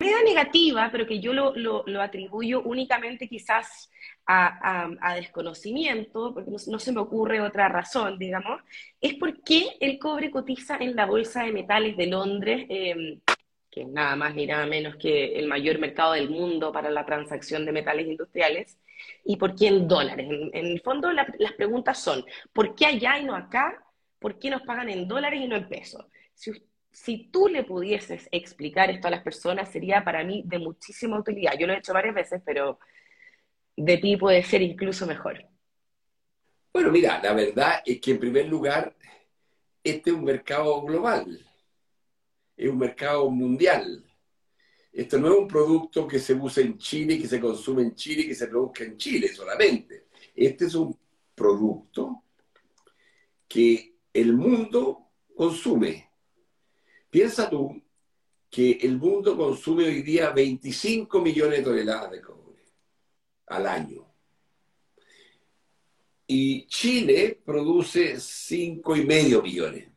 [0.00, 3.90] media negativa, pero que yo lo, lo, atribuyo únicamente quizás
[4.26, 8.62] a, desconocimiento, porque no, se me ocurre otra razón, digamos,
[9.00, 13.20] es por qué el cobre cotiza en la Bolsa de Metales de Londres, em,
[13.76, 17.04] que es nada más ni nada menos que el mayor mercado del mundo para la
[17.04, 18.78] transacción de metales industriales,
[19.22, 20.26] y por qué en dólares.
[20.30, 23.84] En, el fondo las preguntas son, ¿por qué allá y no acá?
[24.18, 26.06] ¿Por qué nos pagan en dólares y no en pesos?
[26.32, 26.52] Si
[26.90, 31.52] si tú le pudieses explicar esto a las personas, sería para mí de muchísima utilidad.
[31.58, 32.78] Yo lo he hecho varias veces, pero
[33.76, 35.44] de ti puede ser incluso mejor.
[36.72, 38.96] Bueno, mira, la verdad es que en primer lugar,
[39.84, 41.45] este es un mercado global,
[42.56, 44.04] es un mercado mundial.
[44.92, 48.26] Esto no es un producto que se usa en Chile, que se consume en Chile,
[48.26, 50.06] que se produzca en Chile solamente.
[50.34, 50.96] Este es un
[51.34, 52.22] producto
[53.46, 56.06] que el mundo consume
[57.16, 57.82] Piensa tú
[58.50, 62.62] que el mundo consume hoy día 25 millones de toneladas de cobre
[63.46, 64.06] al año.
[66.26, 69.88] Y Chile produce 5,5 millones.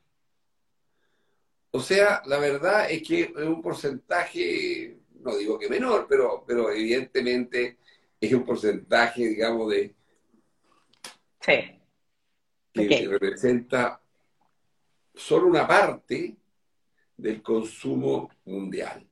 [1.72, 6.72] O sea, la verdad es que es un porcentaje, no digo que menor, pero, pero
[6.72, 7.78] evidentemente
[8.20, 9.96] es un porcentaje, digamos, de...
[11.42, 11.80] Sí.
[12.74, 14.02] Que representa
[15.14, 16.38] solo una parte
[17.18, 19.08] del consumo mundial.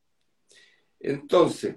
[0.99, 1.75] Entonces,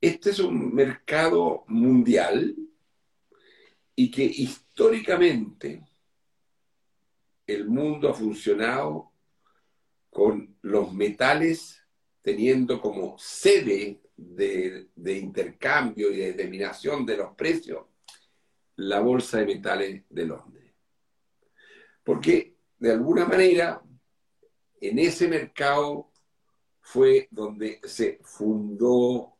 [0.00, 2.56] este es un mercado mundial
[3.94, 5.84] y que históricamente
[7.46, 9.12] el mundo ha funcionado
[10.18, 11.80] con los metales
[12.22, 17.86] teniendo como sede de, intercambio y de determinación de los precios
[18.74, 20.74] la Bolsa de Metales de Londres.
[22.02, 23.80] Porque de alguna manera
[24.80, 26.10] en ese mercado
[26.80, 29.36] fue donde se fundó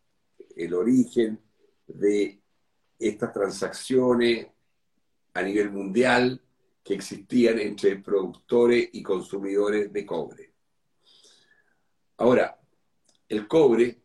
[0.55, 1.41] el origen
[1.89, 2.41] de
[3.01, 4.47] estas transacciones
[5.35, 6.41] a nivel mundial
[6.85, 10.48] que existían entre productores y consumidores de cobre.
[12.19, 12.59] Ahora,
[13.29, 13.99] el cobre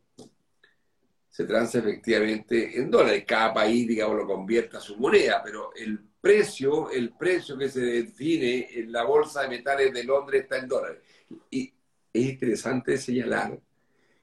[1.30, 3.24] se transa efectivamente en dólares.
[3.28, 7.82] Cada país, digamos, lo convierte a su moneda, pero el precio, el precio que se
[7.82, 11.02] define en la bolsa de metales de Londres está en dólares.
[11.50, 11.74] Y
[12.14, 13.60] es interesante señalar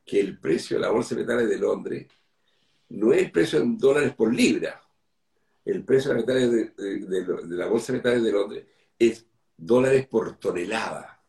[0.05, 2.07] que el precio de la bolsa de metales de Londres
[2.91, 4.81] no es el precio en dólares por libra.
[5.65, 8.65] El precio de, metales de, la bolsa de metales de Londres
[8.99, 9.27] es
[9.57, 11.20] dólares por tonelada.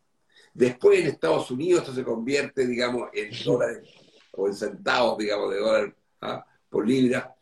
[0.54, 3.88] Después en Estados Unidos esto se convierte, digamos, en dólares
[4.32, 6.44] o en centavos, digamos, de dólar ¿ah?
[6.68, 7.34] por libra.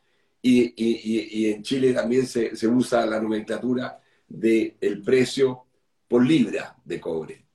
[0.42, 5.66] Y, en Chile también se, usa la nomenclatura del precio
[6.08, 7.46] por libra de cobre.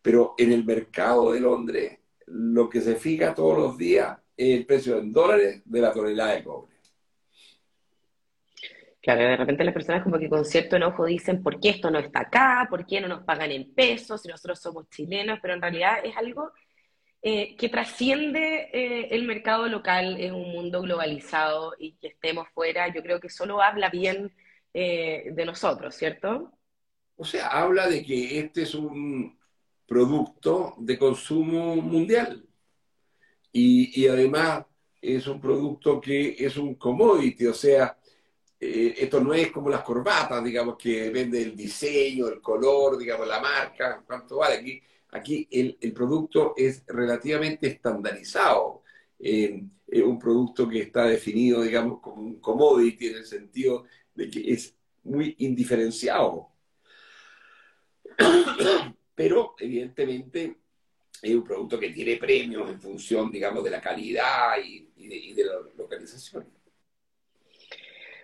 [0.00, 4.98] Pero en el mercado de Londres, lo que se fija todos los días el precio
[4.98, 6.71] en dólares de la tonelada de cobre.
[9.02, 11.98] Claro, de repente las personas como que con cierto enojo dicen, ¿por qué esto no
[11.98, 12.68] está acá?
[12.70, 15.40] ¿Por qué no nos pagan en pesos si nosotros somos chilenos?
[15.42, 16.52] Pero en realidad es algo
[17.20, 22.94] eh, que trasciende eh, el mercado local en un mundo globalizado y que estemos fuera,
[22.94, 24.32] yo creo que solo habla bien
[24.72, 26.52] eh, de nosotros, ¿cierto?
[27.16, 29.36] O sea, habla de que este es un
[29.84, 32.46] producto de consumo mundial
[33.52, 34.64] y además
[35.00, 37.98] es un producto que es un commodity, o sea,
[38.64, 43.26] eh, esto no es como las corbatas, digamos, que vende el diseño, el color, digamos,
[43.26, 44.54] la marca, cuánto vale.
[44.54, 48.84] Aquí, aquí el, producto es relativamente estandarizado.
[49.18, 54.52] Es un producto que está definido, digamos, como un commodity en el sentido de que
[54.52, 56.50] es muy indiferenciado.
[59.16, 60.58] Pero, evidentemente,
[61.20, 65.54] es un producto que tiene premios en función, digamos, de la calidad y de la
[65.76, 66.61] localización.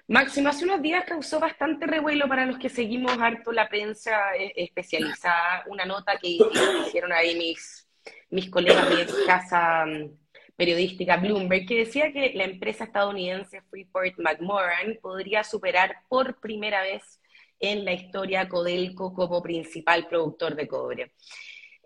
[0.08, 4.54] Máximo, hace unos días causó bastante revuelo para los que seguimos harto la prensa eh,
[4.56, 6.38] especializada, una nota que
[6.86, 7.86] hicieron ahí mis,
[8.30, 10.10] mis colegas de casa mm,
[10.56, 17.20] periodística Bloomberg, que decía que la empresa estadounidense Freeport McMoran podría superar por primera vez
[17.60, 21.12] en la historia Codelco como principal productor de cobre.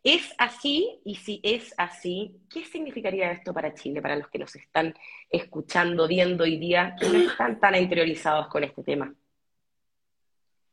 [0.05, 1.01] ¿Es así?
[1.05, 4.95] Y si es así, ¿qué significaría esto para Chile, para los que nos están
[5.31, 9.15] escuchando, viendo hoy día, que no están tan interiorizados con este tema?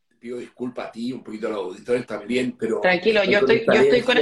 [0.08, 2.82] Te pido disculpas a ti, un poquito a los auditores también, pero...
[2.82, 4.18] Tranquilo, yo estoy, yo estoy con,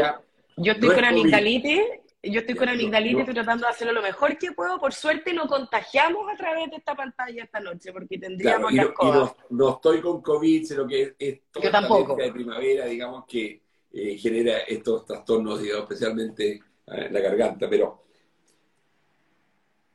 [0.58, 1.82] yo estoy con amigdalitis,
[2.24, 4.78] yo estoy con amigdalitis, estoy tratando de hacerlo lo mejor que puedo.
[4.78, 9.06] Por suerte no contagiamos a través de esta pantalla esta noche, porque tendríamos claro, y,
[9.06, 12.18] no, y no, estoy con COVID, sino que es, toda yo tampoco.
[12.18, 13.67] de primavera, digamos que
[14.00, 17.68] eh, genera estos trastornos, digamos, especialmente eh, la garganta.
[17.68, 18.04] Pero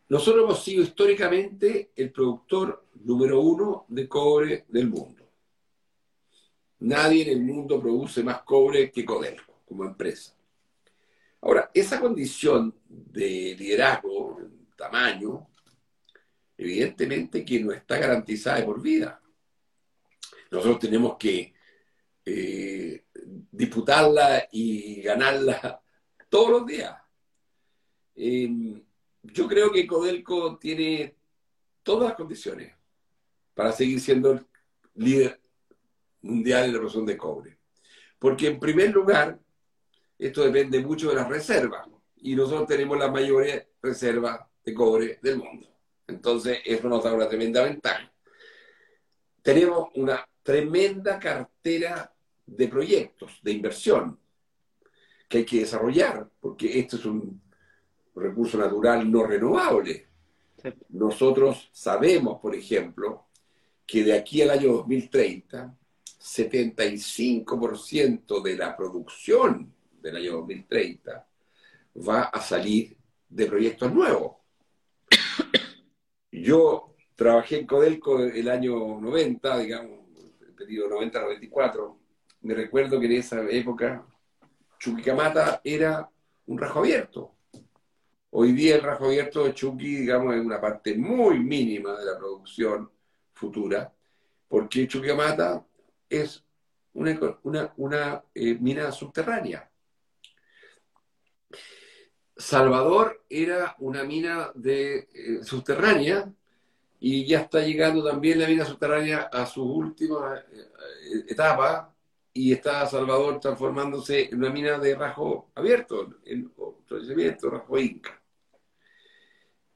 [0.09, 5.23] nosotros hemos sido históricamente el productor número uno de cobre del mundo.
[6.81, 10.35] Nadie en el mundo produce más cobre que Codelco como empresa.
[11.41, 14.41] Ahora, esa condición de liderazgo,
[14.77, 15.47] tamaño,
[16.59, 19.23] evidentemente que no está garantizada de por vida.
[20.51, 21.55] Nosotros tenemos que
[22.25, 23.02] eh,
[23.53, 25.81] disputarla y ganarla
[26.29, 26.97] todos los días.
[28.17, 28.83] Em,
[29.23, 31.17] yo creo que Codelco tiene
[31.83, 32.75] todas las condiciones
[33.55, 34.47] para seguir siendo el
[34.95, 35.41] líder
[36.23, 37.59] mundial en la producción de cobre.
[38.19, 39.39] Porque en primer lugar,
[40.19, 41.87] esto depende mucho de las reservas.
[42.17, 45.69] Y nosotros tenemos la mayoría reserva de cobre del mundo.
[46.07, 48.13] Entonces, eso nos da una tremenda ventaja.
[49.43, 52.12] Tenemos una tremenda cartera
[52.57, 54.19] de proyectos, de inversión,
[55.29, 57.41] que hay que desarrollar, porque esto es un
[58.15, 60.07] recurso natural no renovable.
[60.91, 63.25] Nosotros sabemos, por ejemplo,
[63.87, 65.75] que de aquí al año 2030,
[66.21, 71.27] 75% de la producción del año 2030
[72.09, 72.97] va a salir
[73.29, 74.37] de proyectos nuevos.
[76.31, 79.99] Yo trabajé en Codelco el año 90, digamos,
[80.41, 81.97] el periodo 90-94,
[82.43, 84.05] me recuerdo que en esa época
[84.79, 86.09] Chuquicamata era
[86.47, 87.37] un rajo abierto.
[88.31, 92.19] Hoy día el rajo abierto de Chuqui, digamos, es una parte muy mínima de la
[92.19, 92.91] producción
[93.33, 93.93] futura,
[94.49, 95.65] porque Chuquicamata
[96.09, 96.45] es
[96.95, 99.71] una, eh, mina subterránea.
[102.37, 106.33] Salvador era una mina de, eh, subterránea
[106.99, 111.92] y ya está llegando también la mina subterránea a su última eh, etapa,
[112.35, 116.51] y está Salvador transformándose en una mina de rajo abierto, en
[117.11, 118.23] abierto, rajo inca.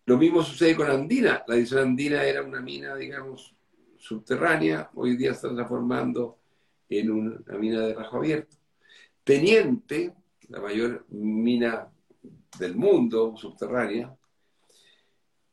[0.07, 1.45] Lo mismo sucede con Andina.
[1.47, 3.55] La edición Andina era una mina, digamos,
[3.99, 6.39] subterránea, hoy día está transformando
[6.89, 8.57] en una mina de rajo abierto.
[9.25, 10.15] Teniente,
[10.49, 11.93] la mayor mina
[12.59, 14.17] del mundo subterránea,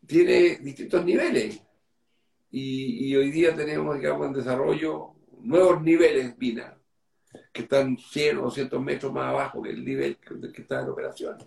[0.06, 1.62] tiene distintos niveles.
[2.52, 6.78] Y, hoy día tenemos, digamos, en desarrollo nuevos niveles mina
[7.52, 11.38] que están 100 o 200 metros más abajo que el nivel que está en operación.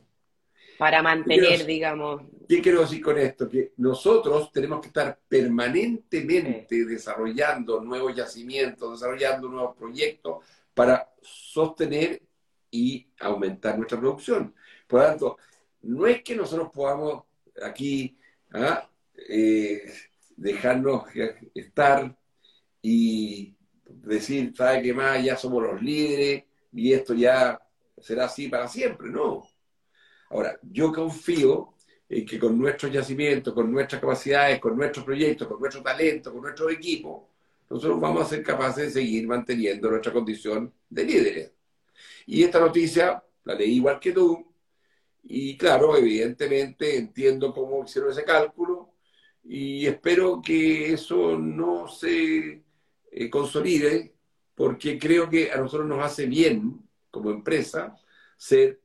[0.79, 2.23] Para mantener, digamos.
[2.49, 3.49] ¿Qué quiero decir con esto?
[3.49, 12.23] Que nosotros tenemos que estar permanentemente desarrollando nuevos yacimientos, desarrollando nuevos proyectos para sostener
[12.71, 14.55] y aumentar nuestra producción.
[14.87, 15.39] Por lo tanto,
[15.83, 17.25] no es que nosotros podamos
[17.63, 18.19] aquí
[18.53, 18.87] ¿ah?
[19.29, 19.91] eh,
[20.37, 21.05] dejarnos
[21.55, 22.15] estar
[22.83, 23.56] y
[23.87, 25.23] decir, ¿sabe qué más?
[25.23, 27.61] Ya somos los líderes y esto ya
[27.99, 29.47] será así para siempre, no.
[30.31, 31.75] Ahora, yo confío
[32.09, 36.43] en que con nuestros yacimientos, con nuestras capacidades, con nuestros proyectos, con nuestro talento, con
[36.43, 37.31] nuestro equipo,
[37.69, 41.53] nosotros vamos a ser capaces de seguir manteniendo nuestra condición de líderes.
[42.27, 44.53] Y esta noticia la leí igual que tú,
[45.25, 48.93] y claro, evidentemente entiendo cómo hicieron ese cálculo,
[49.43, 52.63] y espero que eso no se
[53.19, 54.13] eh, consolide,
[54.55, 57.97] porque creo que a nosotros nos hace bien, como empresa,
[58.37, 58.81] ser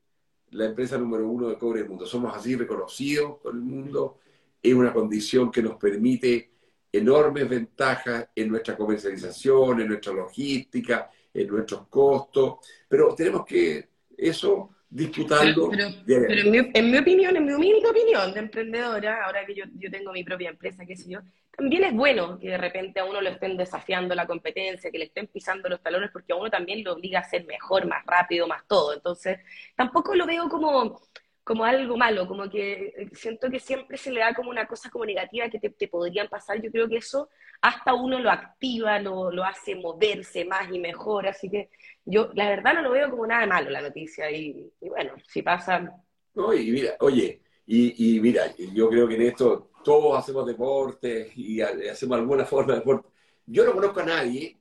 [0.51, 2.05] la empresa número uno de cobre del mundo.
[2.05, 4.19] Somos así reconocidos por el mundo.
[4.63, 6.49] Es una condición que nos permite
[6.93, 14.69] enormes ventajas en nuestra comercialización, en nuestra logística, en nuestros costos, pero tenemos que eso
[14.89, 15.71] disputarlo.
[16.05, 20.13] Pero, en, mi, opinión, en mi humilde opinión de emprendedora, ahora que yo, yo tengo
[20.13, 21.19] mi propia empresa, qué sé yo,
[21.57, 25.05] también es bueno que de repente a uno lo estén desafiando la competencia, que le
[25.05, 28.47] estén pisando los talones, porque a uno también lo obliga a ser mejor, más rápido,
[28.47, 28.93] más todo.
[28.93, 29.39] Entonces,
[29.75, 31.01] tampoco lo veo como,
[31.43, 35.05] como algo malo, como que siento que siempre se le da como una cosa como
[35.05, 36.61] negativa que te, podrían pasar.
[36.61, 37.29] Yo creo que eso
[37.61, 41.27] hasta uno lo activa, lo, lo, hace moverse más y mejor.
[41.27, 41.69] Así que
[42.05, 44.31] yo, la verdad, no lo veo como nada malo la noticia.
[44.31, 45.93] Y, bueno, si pasa.
[46.33, 47.41] No, y mira, oye,
[47.73, 52.73] y, y mira, yo creo que en esto todos hacemos deporte y hacemos alguna forma
[52.73, 53.07] de deporte.
[53.45, 54.59] Yo no conozco a nadie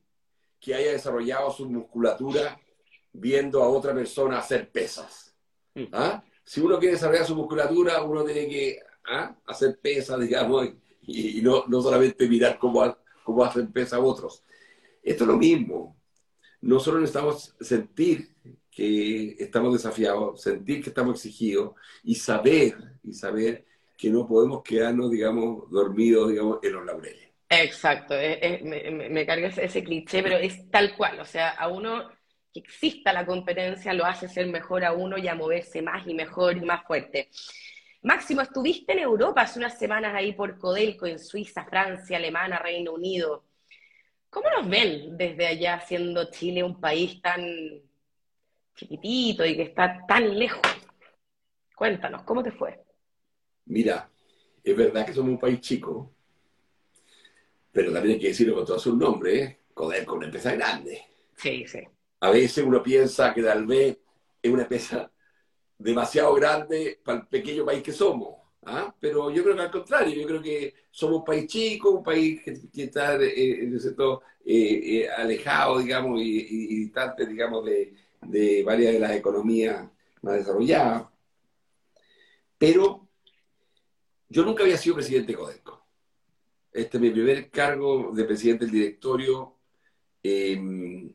[0.61, 2.56] que haya desarrollado su musculatura
[3.12, 5.34] viendo a otra persona hacer pesas.
[5.74, 5.86] Mm.
[5.90, 6.22] ¿Ah?
[6.44, 9.34] Si uno quiere desarrollar su musculatura, uno tiene que ¿ah?
[9.44, 10.68] hacer pesas, digamos,
[11.02, 14.44] y, no, no, solamente mirar cómo, cómo hacen pesas otros.
[15.02, 15.96] Esto es lo mismo.
[16.61, 18.36] Nosotros necesitamos sentir
[18.81, 25.11] que estamos desafiados, sentir que estamos exigidos y saber, y saber que no podemos quedarnos,
[25.11, 27.28] digamos, dormidos, digamos, en los laureles.
[27.51, 32.09] Exacto, me, me, carga ese, cliché, pero es tal cual, o sea, a uno
[32.55, 36.14] que exista la competencia lo hace ser mejor a uno y a moverse más y
[36.14, 37.28] mejor y más fuerte.
[38.03, 42.95] Máximo, estuviste en Europa hace unas semanas ahí por Codelco, en Suiza, Francia, Alemania, Reino
[42.95, 43.45] Unido.
[44.31, 47.43] ¿Cómo nos ven desde allá, siendo Chile un país tan
[48.81, 50.62] chiquitito y que está tan lejos?
[51.76, 52.83] Cuéntanos, ¿cómo te fue?
[53.66, 54.11] Mira,
[54.64, 56.12] es verdad que somos un país chico,
[57.70, 59.61] pero también hay que decirlo con todo su nombre, ¿eh?
[59.74, 61.03] Codelco, una empresa grande.
[61.37, 61.81] Sí, sí.
[62.20, 63.99] A veces uno piensa que tal vez
[64.43, 65.11] es una empresa
[65.78, 68.37] demasiado grande para el pequeño país que somos.
[68.64, 68.95] ¿ah?
[68.99, 72.43] Pero yo creo que al contrario, yo creo que somos un país chico, un país
[72.43, 79.01] que, está eh, en cierto, eh, alejado, digamos, y, distante, digamos, de, de varias de
[79.01, 79.89] las economías
[80.23, 81.05] más desarrolladas.
[82.59, 83.09] Pero
[84.29, 85.85] yo nunca había sido presidente de Codelco.
[86.73, 89.57] Este es mi primer cargo de presidente del directorio
[90.23, 91.12] em,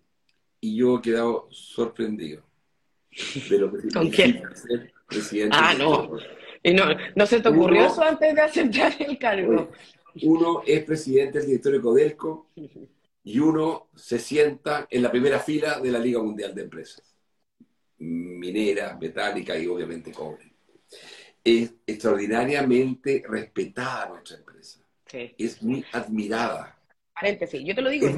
[0.59, 2.43] y yo he quedado sorprendido
[3.49, 4.43] de lo que ¿Con quién?
[4.53, 5.55] ser presidente.
[5.57, 6.17] Ah, no.
[6.61, 6.85] Y no,
[7.15, 9.69] ¿No se te ocurrió eso antes de aceptar el cargo?
[10.23, 12.49] Uno es presidente del directorio de Codelco
[13.25, 17.17] y uno se sienta en la primera fila de la Liga Mundial de Empresas.
[17.97, 20.55] Minera, metálica y obviamente cobre
[21.45, 24.79] es extraordinariamente respetada nuestra empresa.
[25.37, 26.77] Es muy admirada.
[27.13, 28.09] Paréntesis, yo te lo digo,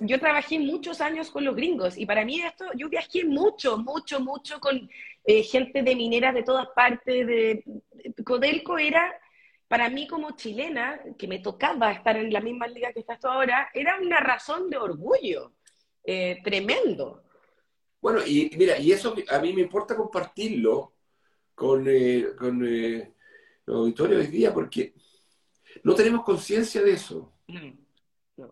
[0.00, 4.20] yo trabajé, muchos años con los gringos y para mí esto, yo viajé mucho, mucho,
[4.20, 4.88] mucho con
[5.26, 7.26] eh, gente de mineras de todas partes.
[7.26, 7.64] De,
[8.24, 9.12] Codelco era,
[9.74, 13.26] para mí como chilena, que me tocaba estar en la misma liga que estás tú
[13.26, 15.54] ahora, era una razón de orgullo
[16.04, 17.24] eh, tremendo.
[18.00, 20.94] Bueno, y mira, y eso a mí me importa compartirlo
[21.56, 23.14] con, eh, con eh,
[23.66, 24.94] los auditorios hoy día porque
[25.82, 27.32] no tenemos conciencia de eso.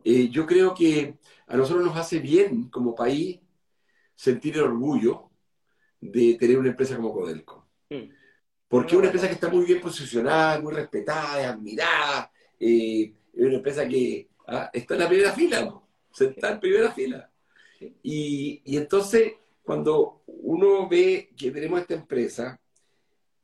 [0.03, 3.39] Eh, yo creo que a nosotros nos hace bien como país
[4.17, 5.31] sentir el orgullo
[6.01, 7.62] de tener una empresa como Codelco.
[8.73, 13.87] Porque es una empresa que está muy bien posicionada, muy respetada, admirada, es una empresa
[13.87, 15.79] que ah, está en la primera fila,
[16.19, 17.31] está en primera fila.
[18.03, 22.59] Y, y entonces, cuando uno ve que tenemos esta empresa,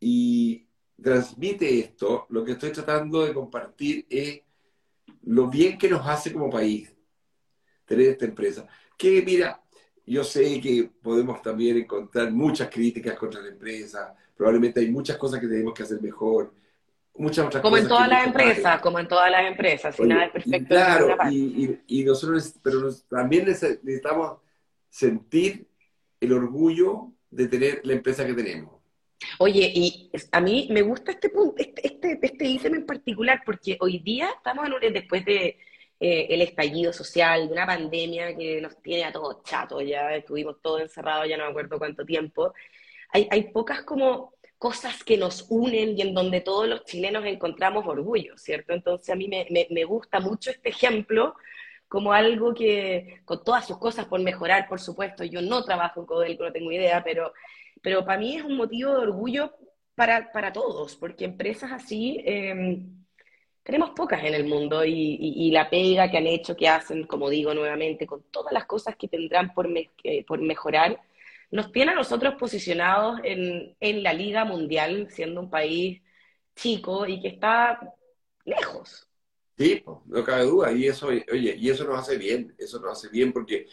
[0.01, 0.67] y
[1.03, 4.41] transmite esto, lo que estoy tratando de compartir es
[5.25, 6.91] lo bien que nos hace como país
[7.85, 8.67] tener esta empresa.
[8.97, 9.63] Que mira,
[10.07, 15.41] yo sé que podemos también encontrar muchas críticas contra la empresa, probablemente hay muchas cosas
[15.41, 16.55] que tenemos que hacer mejor,
[17.17, 20.31] muchas otras como En todas las empresas, como en todas las empresas, si nada es
[20.31, 20.69] perfecto.
[20.69, 24.39] Claro, y, y, nosotros, pero también necesitamos
[24.89, 25.67] sentir
[26.21, 28.79] el orgullo de tener la empresa que tenemos.
[29.39, 33.77] Oye, y a mí me gusta este punto, este, este, este ítem en particular, porque
[33.81, 35.59] hoy día estamos en después de
[36.01, 40.63] eh, el estallido social, de una pandemia que nos tiene a todos chatos, ya estuvimos
[40.63, 42.55] todos encerrados, ya no me acuerdo cuánto tiempo.
[43.11, 47.87] Hay, hay pocas como cosas que nos unen y en donde todos los chilenos encontramos
[47.87, 48.73] orgullo, ¿cierto?
[48.73, 51.35] Entonces a mí me, me, gusta mucho este ejemplo
[51.87, 56.07] como algo que, con todas sus cosas por mejorar, por supuesto, yo no trabajo en
[56.07, 57.33] Codelco, no tengo idea, pero,
[57.81, 59.55] pero para mí es un motivo de orgullo
[59.95, 62.83] para, para todos, porque empresas así eh,
[63.63, 67.31] tenemos pocas en el mundo y, y, la pega que han hecho, que hacen, como
[67.31, 70.99] digo nuevamente, con todas las cosas que tendrán por, eh, por mejorar,
[71.51, 76.03] nos tiene a nosotros posicionados en, en la Liga Mundial, siendo un país
[76.55, 77.95] chico y que está
[78.45, 79.09] lejos.
[79.57, 83.09] Sí, no cabe duda, y eso, oye, y eso nos hace bien, eso nos hace
[83.09, 83.67] bien porque,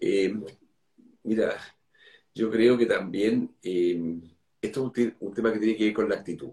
[0.00, 0.34] eh,
[1.24, 1.56] mira,
[2.34, 4.18] yo creo que también eh,
[4.62, 6.50] esto es un, tema que tiene que ver con la actitud.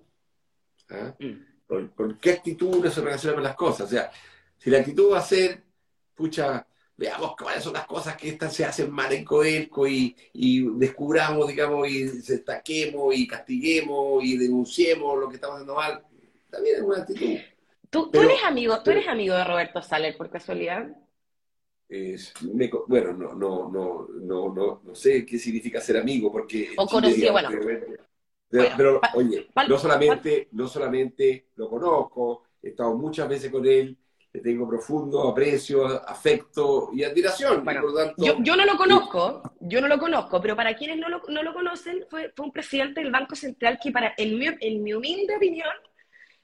[0.90, 1.16] ¿ah?
[1.18, 1.86] Mm.
[1.96, 3.88] Con, qué actitud uno se relaciona con las cosas.
[3.88, 4.12] O sea,
[4.58, 5.64] si la actitud va a ser,
[6.14, 6.68] pucha,
[7.02, 10.16] veamos cuáles son las cosas que estas se hacen mal en Codelco y,
[10.76, 16.06] descubramos, digamos, y destaquemos y castiguemos y denunciemos lo que estamos haciendo mal.
[16.52, 17.40] También es una actitud.
[17.90, 20.96] ¿Tú, eres amigo, ¿Tú eres amigo de Roberto Saler por casualidad?
[22.88, 24.08] bueno, no, no, no,
[24.54, 26.70] no, no, sé qué significa ser amigo, porque...
[26.78, 27.50] O conocido, bueno.
[28.48, 33.98] Pero, oye, no, solamente, no solamente lo conozco, he estado muchas veces con él,
[34.34, 37.66] le tengo profundo aprecio, afecto y admiración.
[38.18, 41.54] yo, no lo conozco, yo no lo conozco, pero para quienes no lo, no lo
[41.54, 45.36] conocen, fue, fue, un presidente del Banco Central que, para, en mi, en mi humilde
[45.36, 45.74] opinión,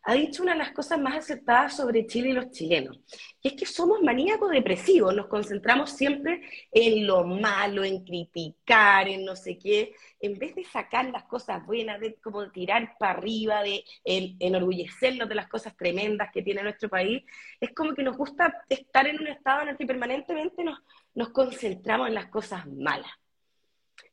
[0.08, 2.98] ha dicho una de las cosas más aceptadas sobre Chile y los chilenos.
[3.42, 9.26] Y es que somos maníacos depresivos, nos concentramos siempre en lo malo, en criticar, en
[9.26, 13.62] no sé qué, en vez de sacar las cosas buenas, de como tirar para arriba,
[13.64, 17.26] de enorgullecernos de las cosas tremendas que tiene nuestro país,
[17.60, 20.80] es como que nos gusta estar en un estado en el que permanentemente nos,
[21.16, 23.12] nos concentramos en las cosas malas.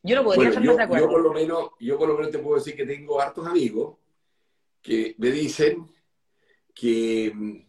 [0.02, 1.06] Yo no podría estar más de acuerdo.
[1.06, 3.98] Yo por, lo menos, yo por lo menos te puedo decir que tengo hartos amigos
[4.84, 5.88] que me dicen
[6.74, 7.66] que mm,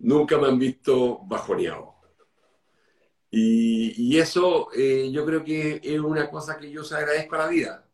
[0.00, 1.96] nunca me han visto bajoneado.
[3.30, 7.48] Y, eso eh, yo creo que es una cosa que yo se agradezco a la
[7.48, 7.88] vida.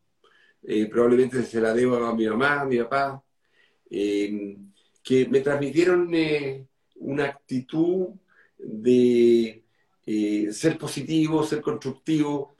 [0.62, 3.22] Eh, probablemente se la debo a mi mamá, a mi papá,
[3.90, 4.56] eh,
[5.02, 6.10] que me transmitieron
[6.96, 8.08] una actitud
[8.58, 9.62] de
[10.52, 12.56] ser positivo, ser constructivo.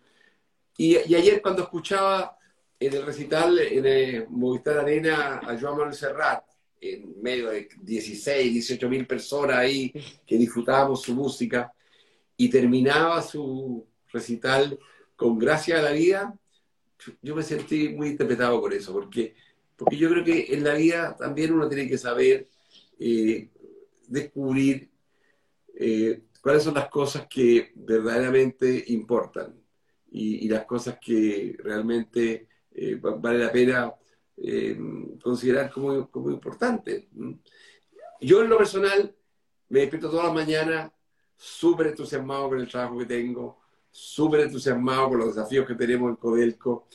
[0.76, 2.36] Y, y ayer cuando escuchaba
[2.79, 6.45] en el recital en el Movistar Arena a Joan Manuel Serrat,
[6.81, 9.93] en medio de 16, 18 mil personas ahí
[10.27, 11.72] que disfrutábamos su música,
[12.37, 14.79] y terminaba su recital
[15.16, 16.39] con Gracia a la vida,
[17.22, 19.35] yo me sentí muy interpretado por eso, porque,
[19.74, 22.49] porque yo creo que en la vida también uno tiene que saber
[22.99, 23.49] eh,
[24.07, 24.91] descubrir
[25.74, 29.55] eh, cuáles son las cosas que verdaderamente importan
[30.18, 32.49] y las cosas que realmente
[32.79, 33.95] eh, vale la pena
[34.37, 34.77] eh,
[35.22, 37.09] considerar como, como importante.
[38.20, 39.14] Yo en lo personal
[39.70, 40.93] me despierto todas las mañanas
[41.35, 43.59] súper entusiasmado con el trabajo que tengo,
[43.91, 46.87] súper entusiasmado con los desafíos que tenemos en Codelco.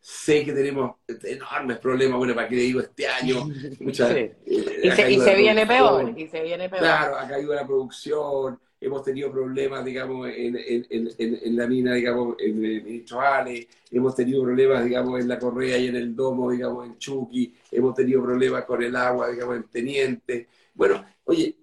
[0.00, 3.48] Sé que tenemos enormes problemas, bueno, ¿para qué le digo este año?
[3.80, 4.36] Eh,
[4.82, 6.82] y, se, y se viene peor, y se viene peor.
[6.82, 10.86] Claro, ha caído la producción, hemos tenido problemas, digamos, en, en,
[11.18, 15.78] en, la mina, digamos, en el ministro Ale, hemos tenido problemas, digamos, en la Correa
[15.78, 19.64] y en el Domo, digamos, en Chucky, hemos tenido problemas con el agua, digamos, en
[19.64, 20.48] Teniente.
[20.74, 21.56] Bueno, oye,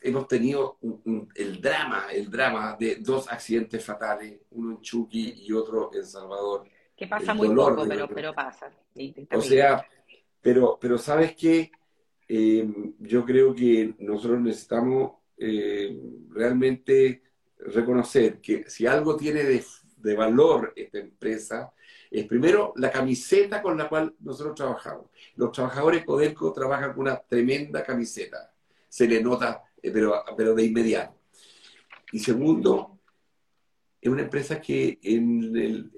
[0.00, 0.78] hemos tenido
[1.34, 6.64] el drama, el drama de dos accidentes fatales, uno en Chucky y otro en Salvador.
[6.96, 8.70] Que pasa muy poco, pero, pero pasa.
[9.32, 9.86] O sea,
[10.40, 11.70] pero, pero sabes qué,
[12.28, 12.66] eh,
[13.00, 15.98] yo creo que nosotros necesitamos eh,
[16.30, 17.22] realmente
[17.58, 19.64] reconocer que si algo tiene de,
[20.14, 21.72] valor esta empresa,
[22.10, 25.06] es primero la camiseta con la cual nosotros trabajamos.
[25.36, 28.52] Los trabajadores Codelco trabajan con una tremenda camiseta.
[28.88, 31.18] Se le nota, eh, pero, pero de inmediato.
[32.12, 32.94] Y segundo,
[34.04, 35.90] es una empresa que en,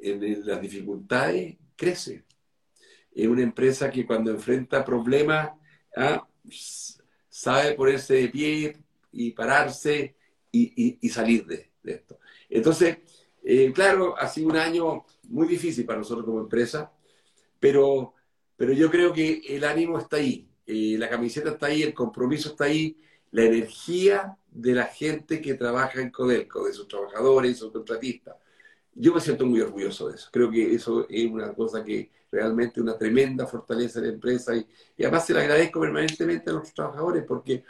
[0.46, 2.24] las dificultades crece.
[3.12, 5.50] Es una empresa que cuando enfrenta problemas
[5.96, 6.24] ah,
[7.28, 8.76] sabe ponerse de pie,
[9.16, 10.14] y pararse
[10.52, 12.18] y, salir de, esto.
[12.48, 12.98] Entonces,
[13.42, 16.92] eh, claro, ha sido un año muy difícil para nosotros como empresa,
[17.58, 18.14] pero,
[18.56, 22.50] pero yo creo que el ánimo está ahí, eh, la camiseta está ahí, el compromiso
[22.50, 22.96] está ahí,
[23.30, 28.36] la energía de la gente que trabaja en Codelco, de sus trabajadores, sus contratistas.
[28.94, 30.28] Yo me siento muy orgulloso de eso.
[30.32, 34.66] Creo que eso es una cosa que realmente una tremenda fortaleza de la empresa y,
[34.98, 37.64] además se le agradezco permanentemente a los trabajadores porque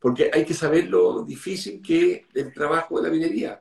[0.00, 3.60] porque hay que saber lo difícil que es el trabajo de la minería.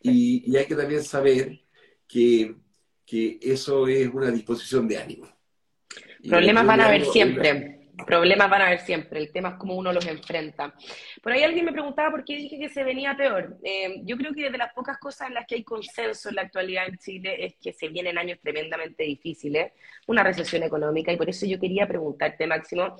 [0.00, 1.58] Y, hay que también saber
[2.06, 2.54] que,
[3.04, 5.26] que eso es una disposición de ánimo.
[6.28, 7.76] Problemas van a haber siempre.
[8.04, 10.74] Problemas van a haber siempre, el tema es cómo uno los enfrenta.
[11.22, 13.56] Por ahí alguien me preguntaba por qué dije que se venía peor.
[13.64, 16.42] Eh, yo creo que de las pocas cosas en las que hay consenso en la
[16.42, 19.72] actualidad en Chile es que se vienen años tremendamente difíciles,
[20.06, 22.96] una recesión económica, y por eso yo quería preguntarte, Máximo,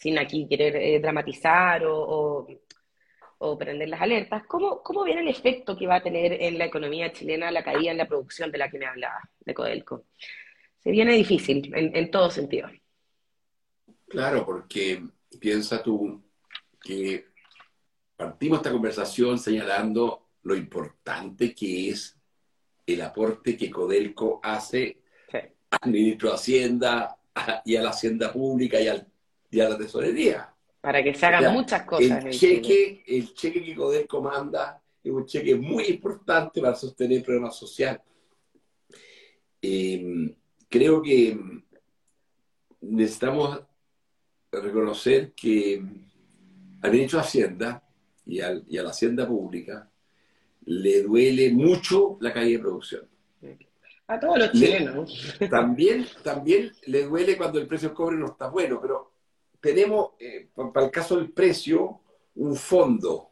[0.00, 2.48] sin aquí querer eh, dramatizar o,
[3.38, 6.64] o, prender las alertas, ¿cómo, ¿cómo viene el efecto que va a tener en la
[6.64, 10.06] economía chilena la caída en la producción de la que me hablaba, de Codelco?
[10.78, 12.68] Se viene difícil en, en todo sentido.
[14.08, 15.02] Claro, porque
[15.38, 16.22] piensa tú
[16.82, 17.26] que
[18.16, 22.18] partimos esta conversación señalando lo importante que es
[22.86, 25.02] el aporte que Codelco hace
[25.70, 27.18] al ministro de Hacienda
[27.64, 28.88] y a la Hacienda Pública y,
[29.58, 30.54] a la tesorería.
[30.80, 32.24] Para que se hagan muchas cosas.
[32.24, 37.24] El cheque, el cheque que Codelco manda es un cheque muy importante para sostener el
[37.24, 38.00] problema social.
[39.60, 40.34] Eh,
[40.68, 41.38] creo que
[42.80, 43.60] necesitamos
[44.52, 45.82] reconocer que
[46.82, 47.82] al ministro de Hacienda
[48.24, 49.90] y, a la Hacienda Pública
[50.66, 53.08] le duele mucho la caída de producción.
[54.06, 55.38] A todos los chilenos.
[55.50, 59.09] también, también le duele cuando el precio del cobre no está bueno, pero
[59.60, 62.00] tenemos, eh, para el caso del precio,
[62.36, 63.30] un fondo.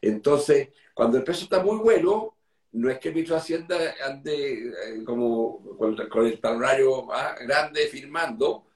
[0.00, 2.34] Entonces, cuando el precio está muy bueno,
[2.72, 8.66] no es que el ministro Hacienda ande eh, como con, el talonario más grande firmando,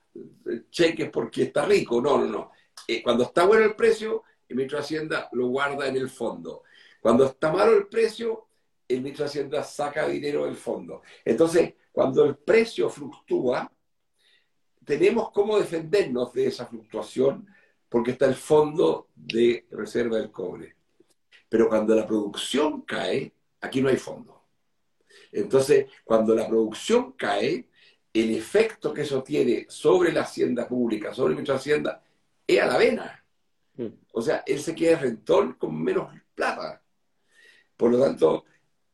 [0.71, 2.01] cheques porque está rico.
[2.01, 2.51] No, no, no.
[2.87, 6.63] Eh, cuando está bueno el precio, el ministro Hacienda lo guarda en el fondo.
[7.01, 8.47] Cuando está malo el precio,
[8.89, 11.03] el ministro Hacienda saca dinero del fondo.
[11.25, 13.71] Entonces, cuando el precio fluctúa,
[14.85, 17.47] tenemos cómo defendernos de esa fluctuación
[17.89, 20.76] porque está el fondo de reserva del cobre.
[21.49, 24.43] Pero cuando la producción cae, aquí no hay fondo.
[25.30, 27.68] Entonces, cuando la producción cae,
[28.12, 32.03] el efecto que eso tiene sobre la hacienda pública, sobre de Hacienda,
[32.47, 33.24] es a la vena.
[33.76, 33.87] Mm.
[34.12, 36.80] O sea, él se queda rentón con menos plata.
[37.76, 38.45] Por lo tanto,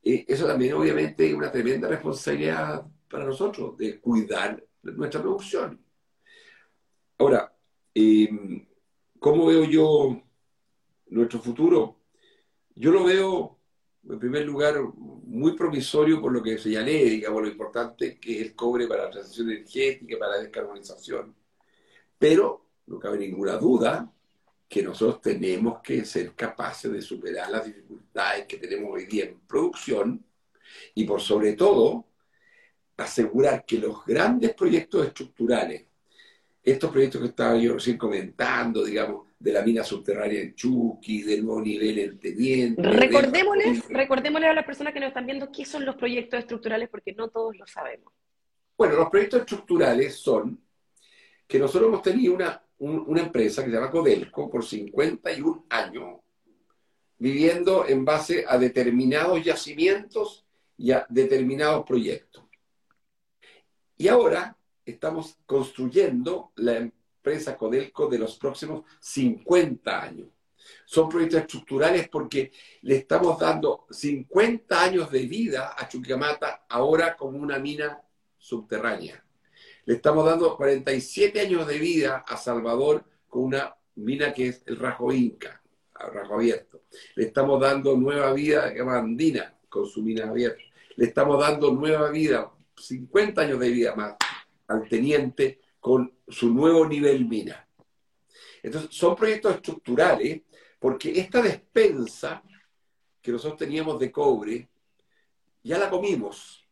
[0.02, 5.80] eh, eso también obviamente es una tremenda responsabilidad para nosotros, de cuidar nuestra producción.
[7.18, 7.54] Ahora,
[7.94, 8.66] em,
[9.18, 10.22] ¿cómo veo yo
[11.08, 12.00] nuestro futuro?
[12.74, 13.60] Yo lo veo
[14.08, 18.54] en primer lugar, muy promisorio por lo que señalé, digamos, lo importante que es el
[18.54, 21.34] cobre para la transición energética, para la descarbonización.
[22.18, 24.10] Pero no cabe ninguna duda
[24.68, 29.40] que nosotros tenemos que ser capaces de superar las dificultades que tenemos hoy día en
[29.40, 30.24] producción
[30.94, 32.06] y por sobre todo
[33.00, 35.84] asegurar que los grandes proyectos estructurales,
[36.62, 41.44] estos proyectos que estaba yo recién comentando, digamos, de la mina subterránea en Chucky, del
[41.44, 42.82] nuevo nivel en Teniente.
[42.82, 47.28] Recordémosle, a las personas que nos están viendo qué son los proyectos estructurales, porque no
[47.28, 48.12] todos lo sabemos.
[48.76, 50.60] Bueno, los proyectos estructurales son
[51.46, 56.20] que nosotros hemos tenido una, una empresa que se llama Codelco por 51 años,
[57.18, 60.44] viviendo en base a determinados yacimientos
[60.76, 62.49] y a determinados proyectos.
[64.00, 70.28] Y ahora estamos construyendo la, empresa Codelco de los próximos 50 años.
[70.86, 77.36] Son proyectos estructurales porque le estamos dando 50 años de vida a Chuquicamata ahora como
[77.36, 78.00] una mina
[78.38, 79.22] subterránea.
[79.84, 84.78] Le estamos dando 47 años de vida a Salvador con una mina que es el
[84.78, 85.60] Rajo Inca,
[85.92, 86.84] Rajo Abierto.
[87.16, 90.62] Le estamos dando nueva vida a Andina con su mina abierta.
[90.96, 94.16] Le estamos dando nueva vida, 50 años de vida más
[94.68, 97.66] al teniente con su nuevo nivel mina.
[98.62, 100.42] Entonces, son proyectos estructurales
[100.78, 102.42] porque esta despensa
[103.20, 104.68] que nosotros teníamos de cobre,
[105.62, 106.66] ya la comimos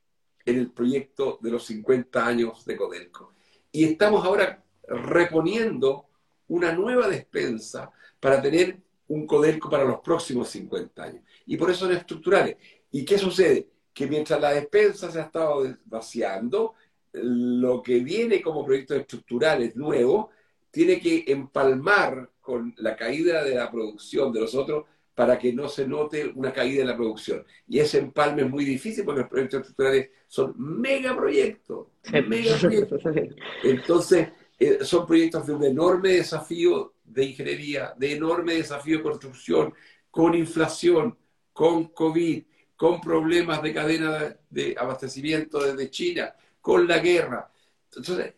[0.44, 3.34] en el proyecto de los 50 años de Codelco.
[3.70, 6.06] Y estamos ahora reponiendo
[6.48, 8.78] una nueva despensa para tener
[9.08, 11.22] un Codelco para los próximos 50 años.
[11.46, 12.56] Y por eso son estructurales.
[12.90, 13.68] ¿Y qué sucede?
[13.98, 16.74] Que mientras la despensa se ha estado vaciando,
[17.14, 20.26] lo que viene como proyectos estructurales nuevos
[20.70, 24.84] tiene que empalmar con la caída de la producción de los otros
[25.16, 27.44] para que no se note una caída en la producción.
[27.66, 31.88] Y ese empalme es muy difícil porque los proyectos estructurales son megaproyectos.
[32.00, 33.02] proyectos.
[33.64, 34.28] Entonces,
[34.60, 39.74] eh, son proyectos de un enorme desafío de ingeniería, de enorme desafío de construcción,
[40.08, 41.18] con inflación,
[41.52, 42.44] con COVID,
[42.78, 47.50] con problemas de cadena de abastecimiento desde China con la guerra.
[47.92, 48.34] Entonces,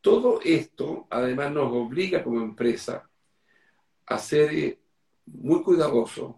[0.00, 3.08] todo esto además nos obliga como empresa
[4.06, 4.78] a ser eh,
[5.26, 6.34] muy cuidadosos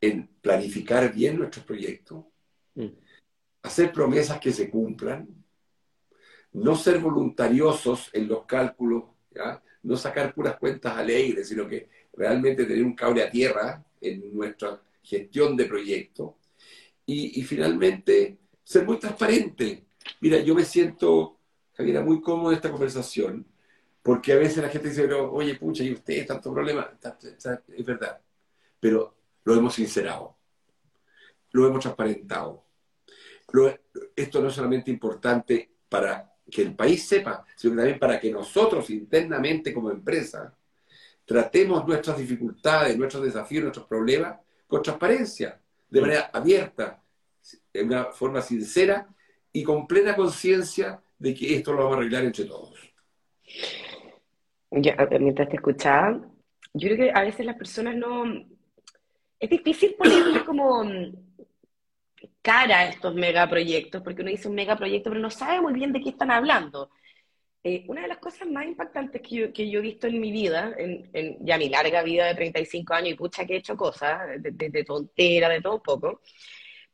[0.00, 2.24] en planificar bien nuestros proyectos,
[2.76, 2.86] mm.
[3.64, 5.28] hacer promesas que se cumplan,
[6.54, 9.04] no ser voluntariosos en los cálculos,
[9.82, 14.80] no sacar puras cuentas alegres, sino que realmente tener un cable a tierra en nuestra
[15.02, 16.37] gestión de proyectos.
[17.10, 19.86] Y, finalmente, ser muy transparente.
[20.20, 21.38] Mira, yo me siento,
[21.72, 23.46] Javiera, muy cómodo en esta conversación,
[24.02, 26.92] porque a veces la gente dice, oye, pucha, ¿y usted tanto problema?
[27.32, 28.20] Es verdad,
[28.78, 30.36] pero lo hemos sincerado,
[31.52, 32.66] lo hemos transparentado.
[34.14, 38.90] esto no es solamente importante para que el país sepa, sino también para que nosotros
[38.90, 40.54] internamente como empresa
[41.24, 47.02] tratemos nuestras dificultades, nuestros desafíos, nuestros problemas con transparencia, de manera abierta,
[47.72, 49.08] de una forma sincera
[49.52, 52.74] y con plena conciencia de que esto lo vamos a arreglar entre todos.
[54.70, 56.20] Ya, mientras te escuchaba,
[56.74, 58.24] yo creo que a veces las personas no...
[59.40, 60.82] Es difícil ponerle como
[62.42, 66.00] cara a estos megaproyectos, porque uno dice un megaproyecto, pero no sabe muy bien de
[66.00, 66.90] qué están hablando.
[67.64, 70.30] Eh, una de las cosas más impactantes que yo, que yo he visto en mi
[70.30, 74.20] vida, en, ya mi larga vida de 35 años, y pucha que he hecho cosas,
[74.40, 76.22] de, tontera, de todo poco,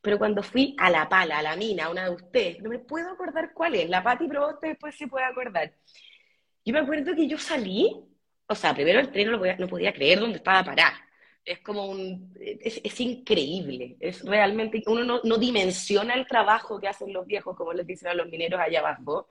[0.01, 3.09] pero cuando fui a La Pala, a la mina, una de ustedes, no me puedo
[3.09, 5.73] acordar cuál es, la Pati usted después se puede acordar.
[6.65, 8.03] Yo me acuerdo que yo salí,
[8.47, 10.97] o sea, primero el tren no, podía, no podía creer dónde estaba parado
[11.45, 17.13] es como un, es, increíble, es realmente, uno no, no, dimensiona el trabajo que hacen
[17.13, 19.27] los viejos, como les dicen a los mineros allá abajo,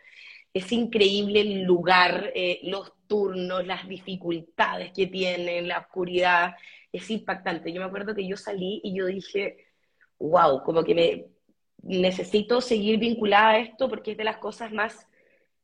[0.55, 6.55] es increíble el lugar, eh, los turnos, las dificultades que tienen, la oscuridad,
[6.93, 7.73] es impactante.
[7.73, 9.67] Yo me acuerdo que yo salí y yo dije,
[10.19, 11.27] wow, como que me
[11.83, 15.07] necesito seguir vinculada a esto porque es de las cosas más,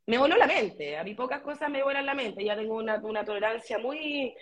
[0.05, 2.97] me voló la mente, a mí pocas cosas me vuelan la mente, ya tengo una,
[2.97, 4.35] una tolerancia muy,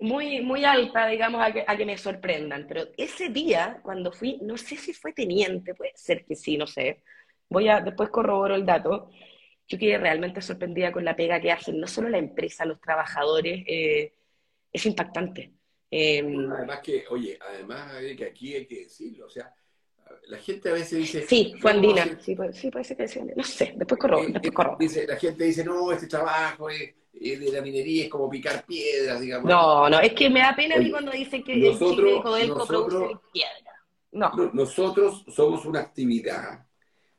[0.00, 2.66] muy, muy alta, digamos, a que, a que me sorprendan.
[2.68, 6.66] Pero ese día, cuando fui, no sé si fue teniente, puede ser que sí, no
[6.66, 7.02] sé,
[7.48, 9.10] voy a, después corroboro el dato,
[9.68, 13.64] yo quedé realmente sorprendida con la pega que hacen, no solo la empresa, los trabajadores,
[13.66, 14.12] eh,
[14.72, 15.52] es impactante.
[15.90, 19.52] Em, además que, oye, además que aquí hay que decirlo, o sea,
[20.28, 21.26] la gente a veces dice...
[21.26, 24.52] Sí, fue andina, sí, puede, sí, puede ser que decía, no sé, después corroboro, después
[24.52, 24.78] corroboro.
[24.78, 29.20] Dice, la gente dice, no, este trabajo es de la minería es como picar piedras,
[29.20, 29.48] digamos.
[29.48, 32.66] No, no, es que me da pena a mí cuando dicen que nosotros, el Codelco
[32.66, 33.72] produce piedra.
[34.12, 34.30] No.
[34.52, 36.65] Nosotros somos una actividad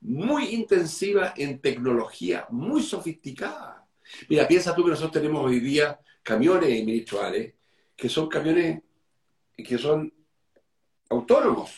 [0.01, 3.87] muy intensiva en tecnología, muy sofisticada.
[4.29, 7.53] Mira, piensa tú que nosotros tenemos hoy día camiones ministeriales
[7.95, 8.81] que son camiones
[9.57, 10.13] que son
[11.09, 11.71] autónomos.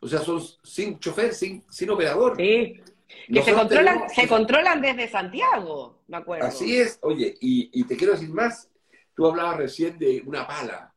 [0.00, 2.36] O sea, son sin chofer, sin, sin operador.
[2.36, 2.80] Sí.
[3.28, 6.46] Que se controlan, se controlan desde Santiago, me acuerdo.
[6.46, 8.68] Así es, oye, y, te quiero decir más,
[9.14, 10.94] tú hablabas recién de una pala.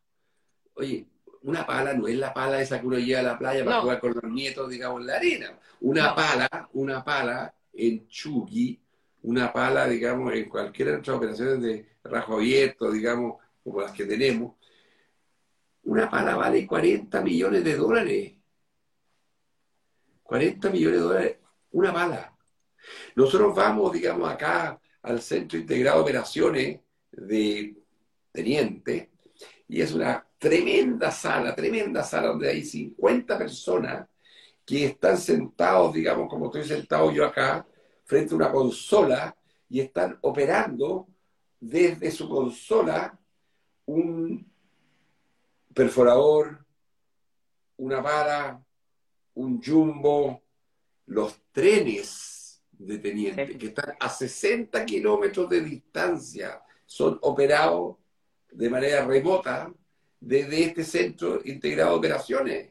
[0.75, 1.05] Oye,
[1.45, 3.99] una pala no es la pala esa que uno lleva a la playa para jugar
[3.99, 5.59] con los nietos, digamos, en la arena.
[5.81, 8.81] Una pala, una pala en Chugui,
[9.21, 14.05] una pala, digamos, en cualquiera de nuestras operaciones de rajo abierto, digamos, como las que
[14.05, 14.55] tenemos,
[15.83, 18.33] una pala vale 40 millones de dólares.
[20.23, 21.37] 40 millones de dólares
[21.71, 22.35] una bala.
[23.15, 26.79] Nosotros vamos, digamos, acá al Centro Integrado de Operaciones
[27.11, 27.75] de
[28.31, 29.11] Teniente,
[29.67, 34.07] y es una tremenda sala, tremenda sala donde hay 50 personas
[34.65, 37.65] que están sentados, digamos, como estoy sentado yo acá,
[38.03, 39.35] frente a una consola
[39.69, 41.07] y están operando
[41.59, 43.17] desde su consola
[43.85, 44.45] un
[45.73, 46.65] perforador,
[47.77, 48.63] una vara,
[49.35, 50.41] un jumbo,
[51.07, 57.97] los trenes de teniente, que están a 60 kilómetros de distancia, son operados
[58.51, 59.71] de manera remota
[60.25, 62.69] desde este centro integrado de operaciones.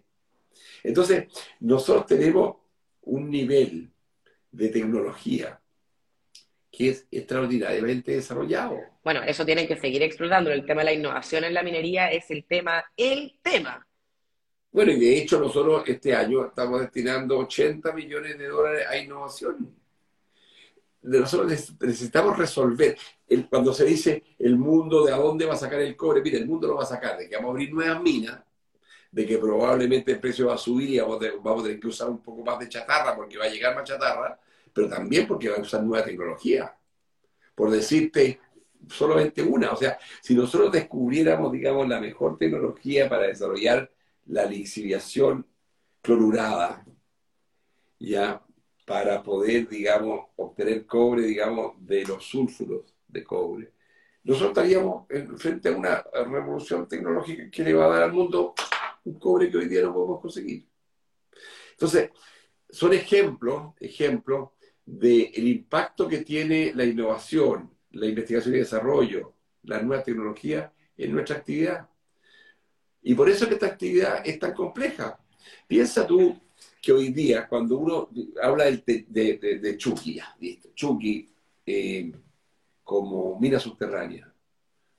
[0.82, 1.28] Entonces,
[1.60, 2.56] nosotros tenemos
[3.02, 3.90] un nivel
[4.50, 5.60] de tecnología
[6.70, 8.80] que es extraordinariamente desarrollado.
[9.04, 10.50] Bueno, eso tienen que seguir explotando.
[10.50, 13.86] El tema de la innovación en la minería es el tema, el tema.
[14.72, 19.76] Bueno, y de hecho nosotros este año estamos destinando 80 millones de dólares a innovación.
[21.04, 22.96] Nosotros necesitamos resolver,
[23.50, 26.46] cuando se dice el mundo de a dónde va a sacar el cobre, mire, el
[26.46, 28.42] mundo lo va a sacar de que vamos a abrir nuevas minas,
[29.10, 32.22] de que probablemente el precio va a subir y vamos a, tener que usar un
[32.22, 34.40] poco más de chatarra porque va a llegar más chatarra,
[34.72, 36.74] pero también porque va a usar nueva tecnología.
[37.54, 38.40] Por decirte
[38.88, 43.90] solamente una, o sea, si nosotros descubriéramos, digamos, la mejor tecnología para desarrollar
[44.26, 45.46] la lixiviación
[46.00, 46.84] clorurada,
[47.98, 48.43] ya,
[48.84, 53.72] para poder, digamos, obtener cobre, digamos, de los sulfuros de cobre.
[54.24, 55.06] Nosotros estaríamos
[55.36, 58.54] frente a una revolución tecnológica que le va a dar al mundo
[59.04, 60.66] un cobre que hoy día no podemos conseguir.
[61.72, 62.10] Entonces,
[62.70, 64.50] son ejemplos, ejemplos
[64.84, 71.36] del impacto que tiene la innovación, la investigación y desarrollo, la nueva tecnología en nuestra
[71.36, 71.88] actividad.
[73.02, 75.18] Y por eso que esta actividad es tan compleja.
[75.66, 76.40] Piensa tú
[76.84, 78.10] que hoy día, cuando uno
[78.42, 80.20] habla de, de, de, Chucky,
[80.74, 81.32] Chucky
[81.64, 82.12] eh,
[82.82, 84.30] como mina subterránea.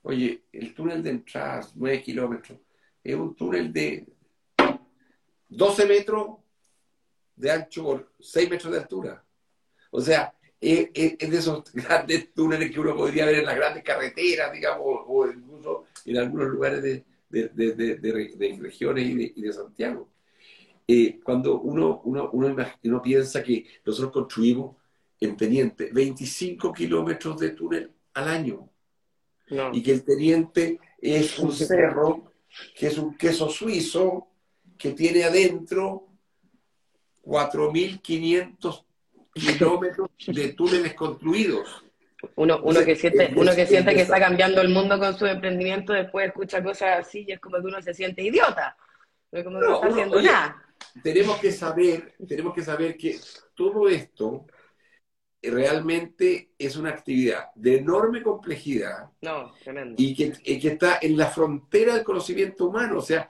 [0.01, 2.59] Oye, el túnel de entrada, 9 kilómetros,
[3.03, 4.07] es un túnel de
[5.47, 6.37] 12 metros
[7.35, 9.23] de ancho por 6 metros de altura.
[9.91, 14.51] O sea, es, de esos grandes túneles que uno podría ver en las grandes carreteras,
[14.51, 20.09] digamos, o incluso en algunos lugares de, de, regiones y de, Santiago.
[20.87, 24.75] Eh, cuando uno, uno, uno, piensa que nosotros construimos
[25.19, 28.69] en Teniente 25 kilómetros de túnel al año
[29.73, 32.31] y que el Teniente es un cerro
[32.75, 34.27] que es un queso suizo
[34.77, 36.07] que tiene adentro
[37.23, 38.85] 4.500
[39.33, 41.83] kilómetros de túneles construidos.
[42.35, 45.93] Uno, uno que siente, uno que, siente que está cambiando el mundo con su emprendimiento,
[45.93, 48.77] después escucha cosas así y es como que uno se siente idiota.
[49.43, 50.64] Como no, está haciendo nada.
[51.03, 53.19] Tenemos que saber, tenemos que saber que
[53.53, 54.45] todo esto
[55.41, 59.53] realmente es una actividad de enorme complejidad no,
[59.97, 62.99] y, que, y que está en la frontera del conocimiento humano.
[62.99, 63.29] O sea,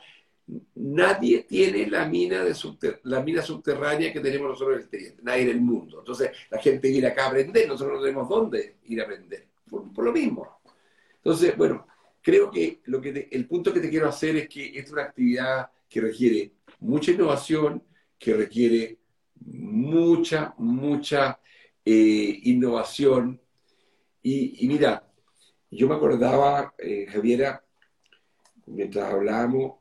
[0.76, 2.56] nadie tiene la mina, de
[3.04, 6.00] la mina subterránea que tenemos nosotros en el teniente, nadie en el mundo.
[6.00, 10.04] Entonces, la gente viene acá a aprender, nosotros no tenemos dónde ir a aprender, por,
[10.04, 10.60] lo mismo.
[11.16, 11.88] Entonces, bueno,
[12.22, 15.70] creo que, lo que el punto que te quiero hacer es que es una actividad
[15.90, 17.84] que requiere mucha innovación,
[18.18, 18.98] que requiere
[19.46, 21.40] mucha, mucha
[21.84, 23.40] eh, innovación.
[24.24, 25.04] Y, mira,
[25.70, 27.64] yo me acordaba, eh, Javiera,
[28.66, 29.76] mientras hablábamos,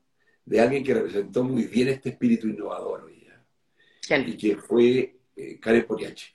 [0.44, 3.42] de alguien que representó muy bien este espíritu innovador hoy día.
[4.26, 6.34] Y que fue eh, Karen Poriachik.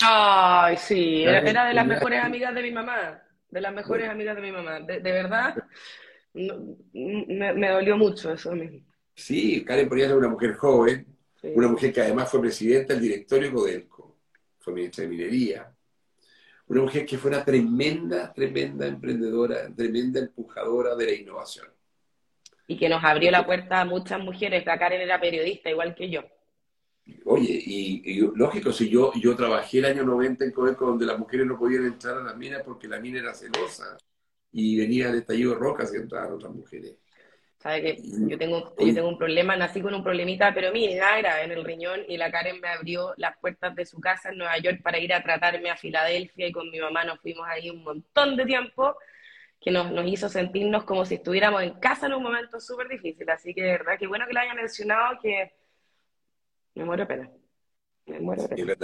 [0.00, 4.42] Ay, sí, era, de las mejores amigas de mi mamá, de las mejores amigas de
[4.42, 4.80] mi mamá.
[4.80, 5.56] De, verdad,
[6.34, 8.80] me, dolió mucho eso mismo.
[9.16, 11.06] Sí, Karen Poriachik era una mujer joven,
[11.42, 14.18] una mujer que además fue presidenta del directorio Codelco,
[14.60, 15.74] fue ministra de Minería,
[16.68, 21.66] una mujer que fue una tremenda, tremenda emprendedora, tremenda empujadora de la innovación
[22.66, 24.64] y que nos abrió la puerta a muchas mujeres.
[24.66, 26.22] La Karen era periodista, igual que yo.
[27.24, 31.46] Oye, y, lógico, si yo, yo trabajé el año 90 en Codelco donde las mujeres
[31.46, 33.96] no podían entrar a las minas porque la mina era celosa
[34.50, 36.96] y venía de estallido de rocas y entraban otras mujeres.
[37.66, 41.42] ¿Sabe que yo tengo, yo tengo un problema, nací con un problemita, pero mira, era
[41.42, 44.56] en el riñón y la Karen me abrió las puertas de su casa en Nueva
[44.58, 47.82] York para ir a tratarme a Filadelfia y con mi mamá nos fuimos ahí un
[47.82, 48.96] montón de tiempo
[49.60, 53.28] que nos, nos, hizo sentirnos como si estuviéramos en casa en un momento súper difícil.
[53.28, 55.52] Así que de verdad, qué bueno que lo haya mencionado, que
[56.76, 57.28] me muero pena.
[58.06, 58.74] Me muero pena.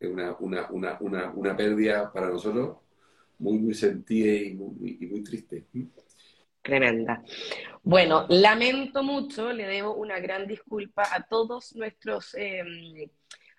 [0.00, 2.78] Es una, una, una, una, una pérdida para nosotros
[3.38, 5.64] muy, muy sentida y muy, y muy triste.
[6.62, 7.22] Tremenda.
[7.82, 12.62] Bueno, lamento mucho, le debo una gran disculpa a todos nuestros eh,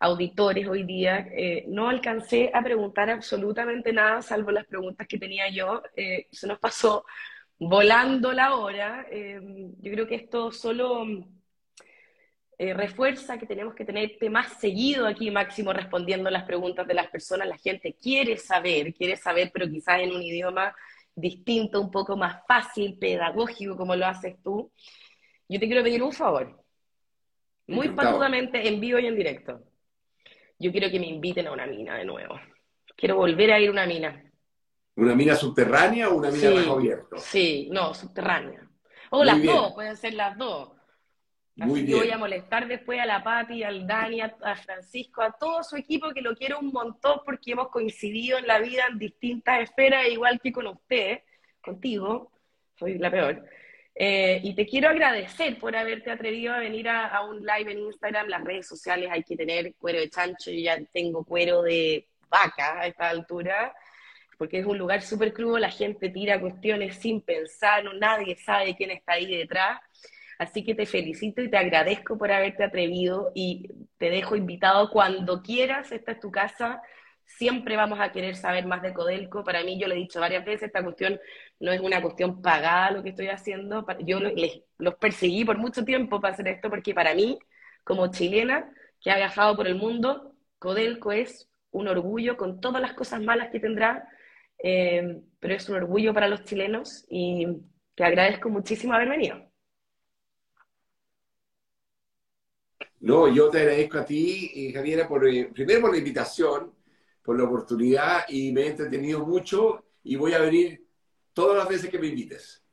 [0.03, 5.49] auditores hoy día, eh, no alcancé a preguntar absolutamente nada, salvo las preguntas que tenía
[5.49, 5.81] yo.
[5.95, 7.05] Eh, se nos pasó
[7.57, 9.05] volando la hora.
[9.09, 9.39] Eh,
[9.79, 11.05] yo creo que esto solo
[12.57, 17.47] refuerza que tenemos que tenerte más seguido aquí, Máximo, respondiendo las preguntas de las personas.
[17.47, 20.73] La gente quiere saber, quiere saber, pero quizás en un idioma
[21.15, 24.71] distinto, un poco más fácil, pedagógico, como lo haces tú.
[25.47, 26.63] Yo te quiero pedir un favor,
[27.67, 29.63] muy patudamente, en vivo y en directo
[30.63, 32.39] yo quiero que me inviten a una mina de nuevo.
[32.95, 34.23] Quiero volver a ir a una mina.
[34.95, 37.17] ¿Una mina subterránea o una mina sí, bajo abierto?
[37.17, 38.69] Sí, no, subterránea.
[39.09, 40.69] O las dos, pueden ser las dos.
[41.59, 45.63] Así que voy a molestar después a la Pati, al Dani, a, Francisco, a todo
[45.63, 49.61] su equipo que lo quiero un montón porque hemos coincidido en la vida en distintas
[49.61, 51.19] esferas, igual que con usted,
[51.61, 52.31] contigo,
[52.75, 53.45] soy la peor.
[53.95, 58.27] Eh, y te quiero agradecer por haberte atrevido a venir a, un live en Instagram.
[58.27, 60.49] Las redes sociales hay que tener cuero de chancho.
[60.49, 63.75] Yo ya tengo cuero de vaca a esta altura,
[64.39, 65.59] porque es un lugar súper crudo.
[65.59, 69.79] La gente tira cuestiones sin pensar, no, nadie sabe quién está ahí detrás.
[70.43, 73.67] Así que te felicito y te agradezco por haberte atrevido y
[73.97, 75.91] te dejo invitado cuando quieras.
[75.91, 76.81] Esta es tu casa
[77.37, 79.43] siempre vamos a querer saber más de Codelco.
[79.43, 81.19] Para mí, yo le he dicho varias veces, esta cuestión
[81.59, 83.85] no es una cuestión pagada lo que estoy haciendo.
[84.05, 84.19] Yo
[84.77, 87.39] los perseguí por mucho tiempo para hacer esto, porque para mí,
[87.83, 88.71] como chilena
[89.01, 93.49] que ha viajado por el mundo, Codelco es un orgullo con todas las cosas malas
[93.51, 94.07] que tendrá,
[94.63, 97.47] eh, pero es un orgullo para los chilenos y
[97.95, 99.52] te agradezco muchísimo haber venido.
[103.03, 106.73] No, yo te agradezco a ti, Javiera, por, eh, primero por la invitación,
[107.21, 110.87] por la oportunidad y me he entretenido mucho y voy a venir
[111.33, 112.63] todas las veces que me invites.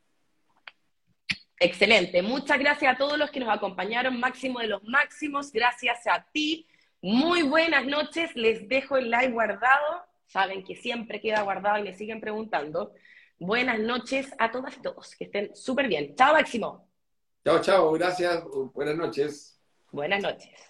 [1.59, 2.23] Excelente.
[2.23, 4.21] Muchas gracias a todos los que nos acompañaron.
[4.21, 5.51] Máximo de los máximos.
[5.51, 6.65] Gracias a ti.
[7.03, 8.31] Muy buenas noches.
[8.37, 10.05] Les dejo el live guardado.
[10.27, 12.95] Saben que siempre queda guardado y me siguen preguntando.
[13.41, 15.17] Buenas noches a todas y todos.
[15.17, 16.15] Que estén súper bien.
[16.15, 16.89] Chao, Máximo.
[17.45, 17.91] Chao, chao.
[17.91, 18.45] Gracias.
[18.73, 19.60] Buenas noches.
[19.93, 20.69] Buenas noches.